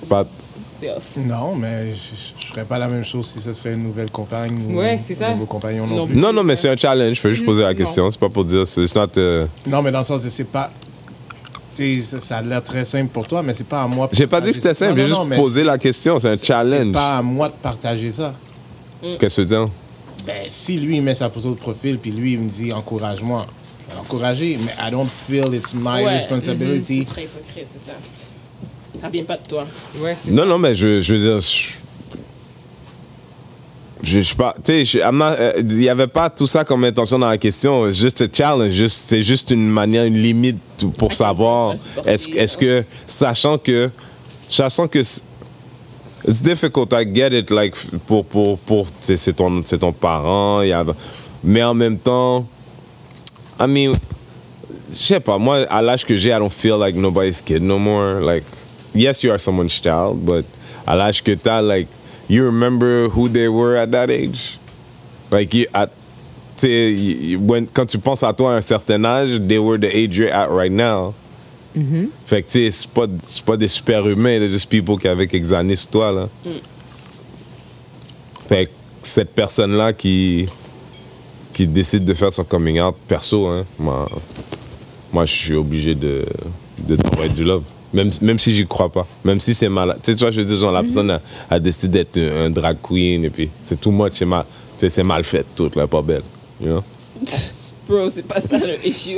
[1.17, 4.57] Non, mais je, je ferais pas la même chose si ce serait une nouvelle compagne
[4.69, 5.28] ou Ouais, c'est ça.
[5.28, 6.07] un nouveau compagnon non, Non.
[6.07, 6.15] plus.
[6.15, 7.15] Non, non, mais c'est un challenge.
[7.15, 8.09] Je fais juste poser la question.
[8.11, 8.67] C'est pas pour dire.
[8.67, 10.71] C'est not, euh, Non, mais dans le sens de c'est pas.
[11.71, 14.07] Ça, ça a l'air très simple pour toi, mais c'est pas à moi.
[14.07, 14.97] de J'ai pas dit que c'était simple.
[14.99, 16.19] J'ai juste mais posé la question.
[16.19, 16.88] C'est un challenge.
[16.88, 18.34] C'est pas à moi de partager ça.
[19.19, 19.71] Qu'est-ce que tu?
[20.26, 23.43] Ben, si lui, il met sa photo de profil, puis lui, il me dit encourage-moi,
[23.88, 26.17] je vais l'encourager, mais I don't feel it's my Ouais.
[26.17, 27.03] responsibility.
[27.03, 27.91] Ce serait hypocrite, c'est ça.
[29.00, 29.66] Ça vient pas de toi.
[30.00, 31.39] Ouais, Non, non, mais je, je veux dire.
[31.39, 31.74] Je,
[34.04, 34.56] je, je suis pas.
[34.64, 37.38] Tu sais, I'm not- euh, il y avait pas tout ça comme intention dans la
[37.38, 37.86] question.
[37.91, 38.72] C'est juste un challenge.
[38.72, 40.58] Juste, c'est juste une manière, une limite
[40.98, 41.74] pour savoir.
[42.06, 43.89] Est-ce est-ce que, sachant que.
[44.48, 45.02] Sachant que.
[45.04, 45.24] c'est-
[46.28, 47.76] It's difficult, I get it, like,
[48.08, 50.84] pour, pour, pour, c'est ton, c'est ton parent, il y a,
[51.43, 52.48] mais en même temps,
[53.60, 53.93] I mean,
[54.91, 57.78] je sais pas, moi, à l'âge que j'ai, I don't feel like nobody's kid no
[57.78, 58.20] more.
[58.22, 58.43] Like,
[58.96, 60.46] yes, you are someone's child, but
[60.88, 61.88] à l'âge que t'as, like,
[62.30, 64.58] you remember who they were at that age?
[65.32, 65.89] Like, you, at,
[67.39, 70.32] when- quand tu penses à toi à un certain âge, they were the age you're
[70.34, 71.14] at right now.
[72.26, 75.28] Fait que, tu sais, c'est pas, c'est pas des super-humains, they're just people qui avaient
[75.28, 76.30] quelques années sur toi, là.
[78.48, 78.72] Fait que
[79.04, 80.46] cette personne-là qui,
[81.52, 84.06] qui décide de faire son coming out perso, hein, moi,
[85.12, 86.26] moi je suis obligé de,
[86.80, 87.64] de t'envoyer du love.
[87.96, 89.08] Même, même si j'y crois pas.
[89.24, 89.98] Même si c'est mal.
[90.04, 92.46] Tu sais, tu vois, je veux dire, genre, la personne a, a décidé d'être un,
[92.46, 94.43] un drag queen et puis c'est tout much, c'est mal,
[94.78, 96.24] c'est mal fait, tout, là, pas belle.
[96.60, 96.84] You know?
[97.88, 99.18] Bro, c'est pas ça le issue.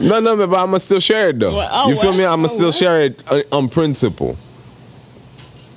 [0.00, 1.56] No, no, but I'm still share it though.
[1.56, 2.24] Ouais, ah you feel me?
[2.24, 2.72] I'm ah still ouais.
[2.72, 4.36] share it uh, on principle.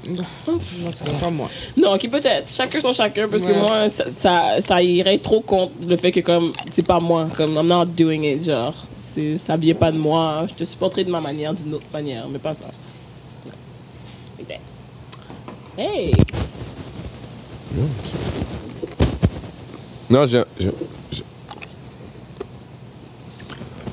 [0.07, 0.59] Non,
[0.93, 1.49] c'est pas moi.
[1.77, 2.47] non, ok, peut-être.
[2.49, 6.19] Chacun son chacun, parce que moi, ça, ça, ça irait trop contre le fait que,
[6.19, 9.97] comme, c'est pas moi, comme, I'm not doing it, genre, c'est, ça vient pas de
[9.97, 10.45] moi.
[10.47, 12.65] Je te supporterai de ma manière, d'une autre manière, mais pas ça.
[13.45, 13.51] Non.
[15.77, 16.13] Hey!
[20.09, 20.43] Non, j'ai.
[20.59, 20.71] j'ai-
[21.11, 21.23] j'ai-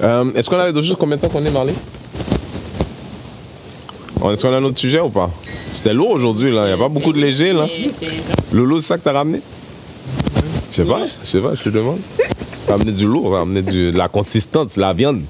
[0.03, 0.97] Euh, Est-ce qu'on avait d'autres choses?
[0.99, 1.75] Combien de temps qu'on est, Marley?
[4.31, 5.31] Est-ce qu'on a un autre sujet ou pas?
[5.73, 6.65] C'était lourd aujourd'hui, là.
[6.65, 7.67] Il n'y a pas beaucoup de léger, là.
[8.53, 9.41] Loulou, c'est ça que t'as ramené?
[10.71, 11.99] Je sais pas, je sais pas, je te demande.
[12.67, 15.23] T'as amené du lourd, t'as amené du- de la consistance, la viande.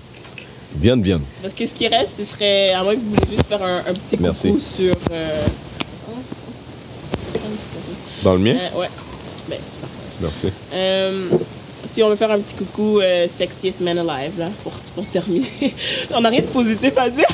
[0.77, 1.23] Viande, viande.
[1.43, 3.79] Parce que ce qui reste, ce serait, à moins que vous voulez juste faire un,
[3.79, 4.49] un petit Merci.
[4.49, 4.95] coucou sur.
[5.11, 5.47] Euh...
[8.23, 8.55] Dans le mien?
[8.55, 8.89] Euh, ouais.
[9.49, 9.97] Ben, c'est parfait.
[10.21, 10.47] Merci.
[10.75, 11.25] Euh,
[11.85, 15.47] si on veut faire un petit coucou euh, Sexiest Man Alive, là, pour, pour terminer.
[16.15, 17.27] on n'a rien de positif à dire.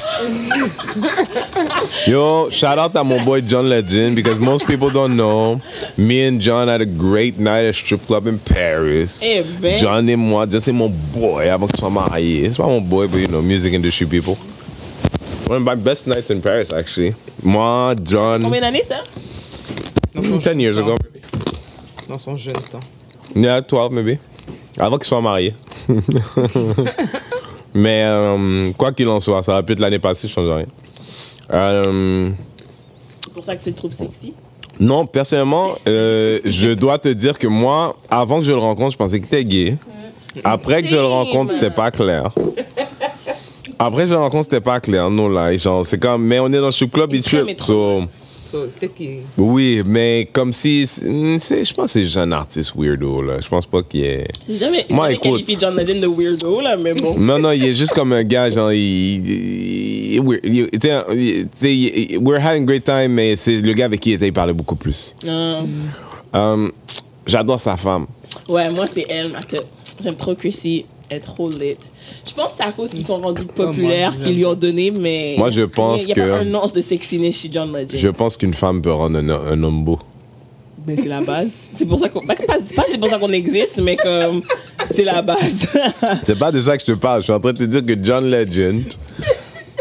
[2.06, 5.60] Yo, shout out à mon boy John Legend because most people don't know.
[5.96, 9.22] Me and John had a great night at a strip club in Paris.
[9.24, 9.78] Eh ben.
[9.78, 12.48] John et moi, John c'est mon boy avant qu'il soit marié.
[12.50, 14.36] C'est pas mon boy, but you know, music industry people.
[15.48, 17.14] One of my best nights in Paris, actually.
[17.42, 19.02] Moi, John, Combien d'années, ça?
[20.14, 20.82] Dans son 10 jeune years temps.
[20.82, 20.96] ago.
[22.08, 22.80] Dans son jeune temps.
[23.34, 24.18] Yeah, 12 maybe.
[24.78, 25.54] Avant qu'il soit marié.
[27.74, 30.66] Mais euh, quoi qu'il en soit, ça aurait pu être l'année passée, je change rien.
[31.52, 32.30] Euh,
[33.18, 34.34] C'est pour ça que tu le trouves sexy?
[34.80, 38.96] Non, personnellement, euh, je dois te dire que moi, avant que je le rencontre, je
[38.96, 39.76] pensais qu'il était gay.
[40.44, 42.30] Après que je le rencontre, c'était pas clair.
[43.78, 45.10] Après que je le rencontre, c'était pas clair.
[45.10, 47.60] Non, là, genre, c'est comme, mais on est dans le club, il Très trip.
[47.60, 48.02] So,
[48.50, 48.66] So.
[49.36, 50.86] Oui, mais comme si.
[50.86, 53.40] c'est- c'est- Je pense que c'est juste un artiste weirdo, là.
[53.40, 54.26] Je pense pas qu'il est.
[54.48, 55.30] J'ai jamais, j'ai Moi, jamais écoute.
[55.32, 57.18] qualifié John Legend de weirdo, là, mais bon.
[57.18, 59.22] Non, non, il est juste comme un gars, genre, il.
[60.80, 64.28] tu sais, we're having a great time, mais c'est le gars avec qui il était,
[64.28, 65.14] il parlait beaucoup plus.
[65.24, 65.62] Euh,
[66.34, 66.70] Um,
[67.26, 68.06] J'adore sa femme.
[68.50, 69.66] ouais, moi, c'est elle, ma tête.
[70.02, 70.84] J'aime trop Chrissy.
[71.22, 71.76] Trop lit.
[72.26, 74.90] Je pense que c'est à cause qu'ils sont rendus populaires moi, qu'ils lui ont donné,
[74.90, 75.34] mais.
[75.38, 77.96] Moi, je pense Il n'y a que- pas un once de sexiness chez John Legend.
[77.96, 79.98] Je pense qu'une femme peut rendre un, un homme beau.
[80.86, 81.68] Mais c'est la base.
[81.74, 82.22] C'est pour ça qu'on.
[82.24, 84.42] bah, pas- C'est pas c'est pour ça qu'on existe, mais comme.
[84.86, 85.66] C'est la base.
[86.22, 87.20] C'est pas de ça que je te parle.
[87.20, 88.84] Je suis en train de te dire que John Legend,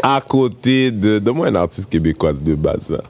[0.04, 1.20] à côté de.
[1.20, 3.02] Donne-moi un artiste québécois de base, là.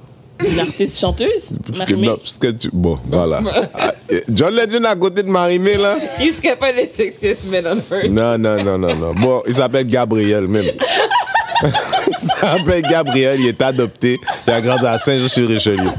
[0.45, 1.53] Une artiste chanteuse?
[1.75, 2.17] Non,
[2.55, 3.41] tu- Bon, voilà.
[3.73, 5.95] Ah, euh, John Legend à côté de Marie-Mé, là.
[6.21, 8.09] Il serait pas le sexiest man on earth.
[8.09, 9.13] Non, non, non, non, non.
[9.15, 10.65] Bon, il s'appelle Gabriel, même.
[11.63, 14.17] il s'appelle Gabriel, il est adopté.
[14.47, 15.89] Il a grandi à Saint-Jean-sur-Richelieu.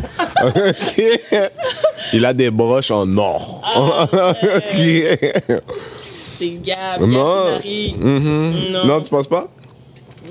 [0.44, 1.02] Ok?
[2.12, 3.60] Il a des broches en or.
[3.76, 4.80] Ok?
[6.38, 7.44] C'est Gab, Non.
[7.46, 7.96] Gab Marie.
[7.98, 8.54] Mhm.
[8.70, 8.84] Non.
[8.86, 9.48] Non, tu penses pas?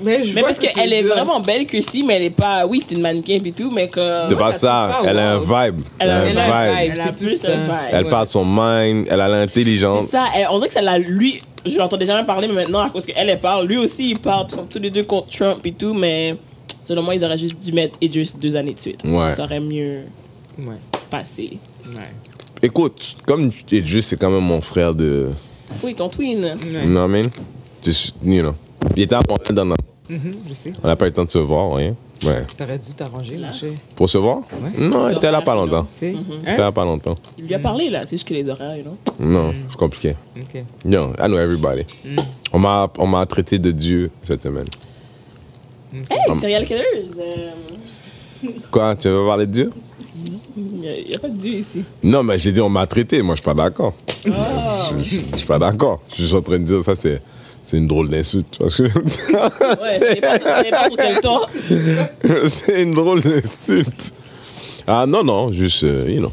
[0.02, 2.66] Mais, je Mais parce que qu'elle est vraiment belle que si, mais elle est pas.
[2.66, 4.28] Oui, c'est une mannequin et tout, mais comme.
[4.28, 5.00] C'est pas elle ça.
[5.06, 5.80] Elle a un vibe.
[5.98, 6.82] Elle a- Elle a elle a un vibe.
[6.82, 6.92] vibe.
[6.94, 7.72] Elle a plus plus un vibe.
[7.92, 8.10] Elle Ouais.
[8.10, 9.06] parle son mind.
[9.10, 10.04] Elle a l'intelligence.
[10.04, 10.98] C'est ça, elle- on dirait que ça l'a.
[10.98, 14.18] Lui, je l'entendais jamais parler, mais maintenant, à cause qu'elle, elle parle, lui aussi, il
[14.18, 14.46] parle.
[14.50, 16.36] Ils sont tous les deux contre Trump et tout, mais
[16.80, 19.00] selon moi, ils auraient juste dû mettre Idris deux années de suite.
[19.04, 19.30] Ouais.
[19.30, 20.00] Ça aurait mieux
[20.58, 20.74] Ouais.
[21.10, 21.58] passé.
[21.86, 22.02] Ouais.
[22.62, 25.28] Écoute, comme Idris, c'est quand même mon frère de.
[25.84, 26.44] Oui, ton twin.
[26.44, 26.56] Ouais.
[26.84, 27.28] You know what I mean?
[27.84, 28.54] Just, you know.
[28.96, 29.64] Il était à Montréal dans
[30.10, 30.72] Mhm, je sais.
[30.82, 31.94] On n'a pas eu le temps de se voir, rien.
[32.24, 32.44] Ouais.
[32.56, 33.70] T'aurais dû t'arranger, cher.
[33.94, 34.38] Pour se voir?
[34.78, 35.86] Non, il était là pas longtemps.
[35.98, 36.14] Tu sais?
[36.42, 37.14] Il était là pas longtemps.
[37.36, 38.00] Il lui a parlé, là.
[38.06, 38.96] C'est juste que les horaires, you know.
[39.20, 40.14] Non, c'est compliqué.
[40.36, 40.64] Ok.
[40.86, 41.84] Yo, I know everybody.
[42.52, 44.66] On m'a on m'a traité de Dieu cette semaine.
[46.10, 46.82] Hey, serial killers!
[47.20, 47.50] euh,
[48.70, 49.70] Quoi, tu veux parler de Dieu?
[50.56, 51.84] Il n'y a, pas de Dieu ici.
[52.02, 53.22] Non, mais j'ai dit on m'a traité.
[53.22, 53.94] Moi, je suis pas d'accord.
[54.26, 54.30] Oh.
[54.98, 56.00] Je je- je suis pas d'accord.
[56.16, 57.20] Je suis en train de dire ça, c'est
[57.68, 58.46] c'est une drôle d'insulte.
[58.50, 58.98] tu vois ce que?
[58.98, 61.42] Ouais, pas, pour quel temps.
[62.46, 64.14] c'est une drôle d'insulte.
[64.86, 66.32] Ah non, non, juste, euh, you know.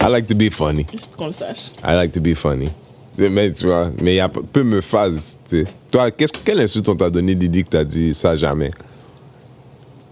[0.00, 0.84] I like to be funny.
[0.90, 1.70] Juste pour qu'on le sache.
[1.84, 2.68] I like to be funny.
[3.16, 5.38] Mais tu vois, mais il y a peu me phase.
[5.48, 5.66] tu sais.
[5.88, 8.70] Toi, quelle insulte on t'a donné, Didi, que t'as dit ça jamais?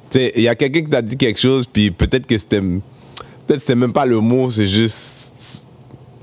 [0.08, 2.60] Tu sais, il y a quelqu'un qui t'a dit quelque chose, puis peut-être que c'était.
[2.60, 5.66] Peut-être que c'était même pas le mot, c'est juste.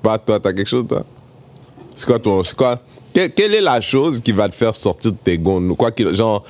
[0.02, 1.06] Pas toi, t'as quelque chose, toi?
[1.96, 2.42] C'est quoi ton.
[2.46, 2.82] C'est quoi?
[3.14, 5.76] Que- quelle est la chose qui va te faire sortir de tes gonds?
[5.76, 6.14] Quoi qu'il.
[6.14, 6.43] Genre,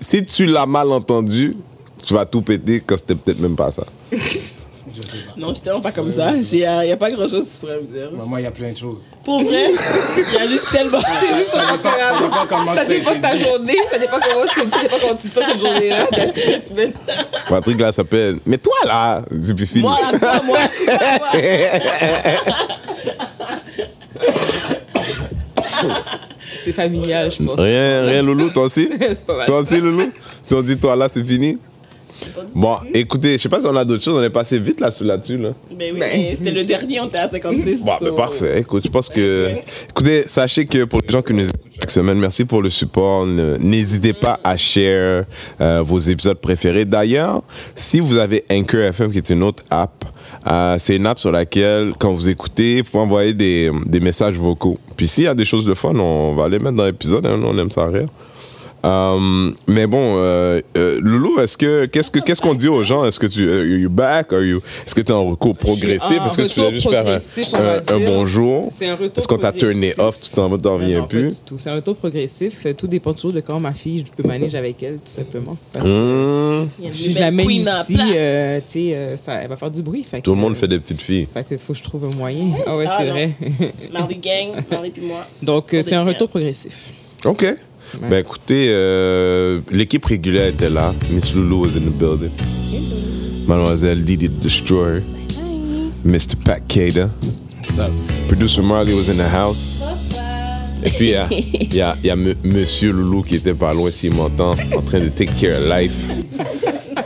[0.00, 1.56] si tu l'as mal entendu,
[2.04, 3.84] tu vas tout péter quand c'était peut-être même pas ça.
[5.36, 6.30] Non, je suis tellement pas comme ça.
[6.32, 8.08] Il n'y a, y a pas grand chose que tu pourrais me dire.
[8.28, 9.00] Moi, il y a plein de choses.
[9.24, 9.72] Pour vrai,
[10.16, 11.00] il y a juste tellement.
[11.00, 11.90] Ça dépend
[12.48, 15.14] comment Ça ça a dépend de ta journée, ça dépend comment, c'est- ça dépend comment
[15.16, 16.06] tu te sens cette journée-là.
[17.48, 18.38] Patrick, là, s'appelle.
[18.46, 19.82] Mais toi, là, c'est plus fini.
[19.82, 20.58] moi, là, quoi, moi,
[21.32, 21.42] moi.
[26.64, 27.58] C'est familial, je pense.
[27.58, 28.88] Rien, rien, Loulou, toi aussi?
[29.00, 29.46] c'est pas mal.
[29.46, 30.10] Toi aussi, Loulou?
[30.42, 31.58] Si on dit toi là, c'est fini?
[32.54, 34.88] Bon, écoutez, je sais pas si on a d'autres choses, on est passé vite là-
[35.02, 35.36] là-dessus.
[35.36, 35.50] Là.
[35.70, 36.10] Ben oui, Ben.
[36.14, 37.82] mais c'était le dernier, on était à 56.
[37.82, 38.60] Bon, so- ben, parfait.
[38.60, 39.50] Écoute, je pense que.
[39.90, 43.26] Écoutez, sachez que pour les gens qui nous écoutent chaque semaine, merci pour le support.
[43.26, 45.24] N'hésitez pas à share
[45.60, 46.86] euh, vos épisodes préférés.
[46.86, 47.42] D'ailleurs,
[47.74, 50.04] si vous avez Anchor FM, qui est une autre app,
[50.48, 54.34] euh, c'est une app sur laquelle, quand vous écoutez, vous pouvez envoyer des, des messages
[54.34, 54.78] vocaux.
[54.96, 57.26] Puis s'il y a des choses de fun, on va les mettre dans l'épisode.
[57.26, 58.06] hein, on aime ça rire.
[58.86, 63.04] Euh, mais bon, euh, euh, Loulou, est-ce que qu'est-ce que qu'est-ce qu'on dit aux gens?
[63.04, 64.32] Est-ce que tu euh, you back?
[64.32, 66.18] Are you Est-ce que tu es en recours progressif?
[66.24, 66.74] Est-ce que tu retour voulais
[67.18, 68.68] juste faire un, bonjour?
[69.16, 70.20] Est-ce qu'on t'a turné off?
[70.20, 71.42] Tu t'en t'en viens plus?
[71.58, 72.64] C'est un retour progressif.
[72.78, 75.56] Tout dépend toujours de comment ma fille, je peux manager avec elle, tout simplement.
[75.72, 79.56] Parce que une si je la mets ici, euh, tu sais, euh, ça- elle va
[79.56, 80.04] faire du bruit.
[80.08, 81.26] Fait Tout le monde euh, fait des petites filles.
[81.34, 82.46] Fait que faut que je trouve un moyen.
[82.66, 83.32] Ah ouais, Ah, c'est vrai.
[83.92, 85.26] Marley Gang, Marley puis moi.
[85.42, 86.92] Donc, c'est un retour progressif.
[87.24, 87.44] Ok.
[88.10, 90.94] Ben écoutez, euh, l'équipe régulière était là.
[91.10, 92.30] Miss Loulou was in the building.
[93.46, 95.02] Mademoiselle Didi the Destroyer.
[96.04, 96.36] Mr.
[96.44, 97.06] Pat Cater.
[98.28, 99.82] Producer Marley was in the house.
[100.84, 103.36] Et puis, il y a, il y a- il y a M- Monsieur Loulou qui
[103.36, 105.94] était pas loin, s'il m'entend, en train de take care of life.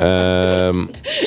[0.03, 0.73] Euh,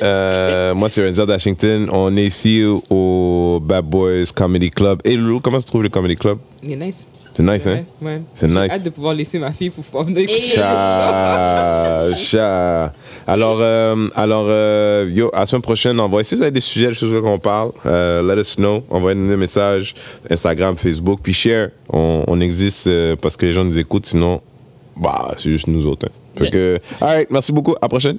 [0.01, 1.87] euh, moi, c'est Renzo Washington.
[1.91, 4.99] On est ici au Bad Boys Comedy Club.
[5.03, 6.39] Et Loulou, comment se trouve le Comedy Club?
[6.63, 7.05] Il est nice.
[7.35, 7.83] C'est nice, hein?
[8.01, 8.21] Ouais, ouais.
[8.35, 8.71] C'est J'ai nice.
[8.71, 10.39] hâte de pouvoir laisser ma fille pour pouvoir venir écouter.
[10.39, 12.93] Chat, chat.
[13.25, 16.23] Alors, euh, alors euh, yo, à la semaine prochaine, envoyez.
[16.23, 18.83] Si vous avez des sujets, des choses qu'on parle, euh, let us know.
[18.89, 19.95] Envoyez-nous des messages,
[20.29, 21.69] Instagram, Facebook, puis share.
[21.91, 24.41] On, on existe euh, parce que les gens nous écoutent, sinon,
[24.95, 26.07] bah, c'est juste nous autres.
[26.07, 26.11] hein.
[26.37, 27.71] Fait que, alright, merci beaucoup.
[27.73, 28.17] À la prochaine.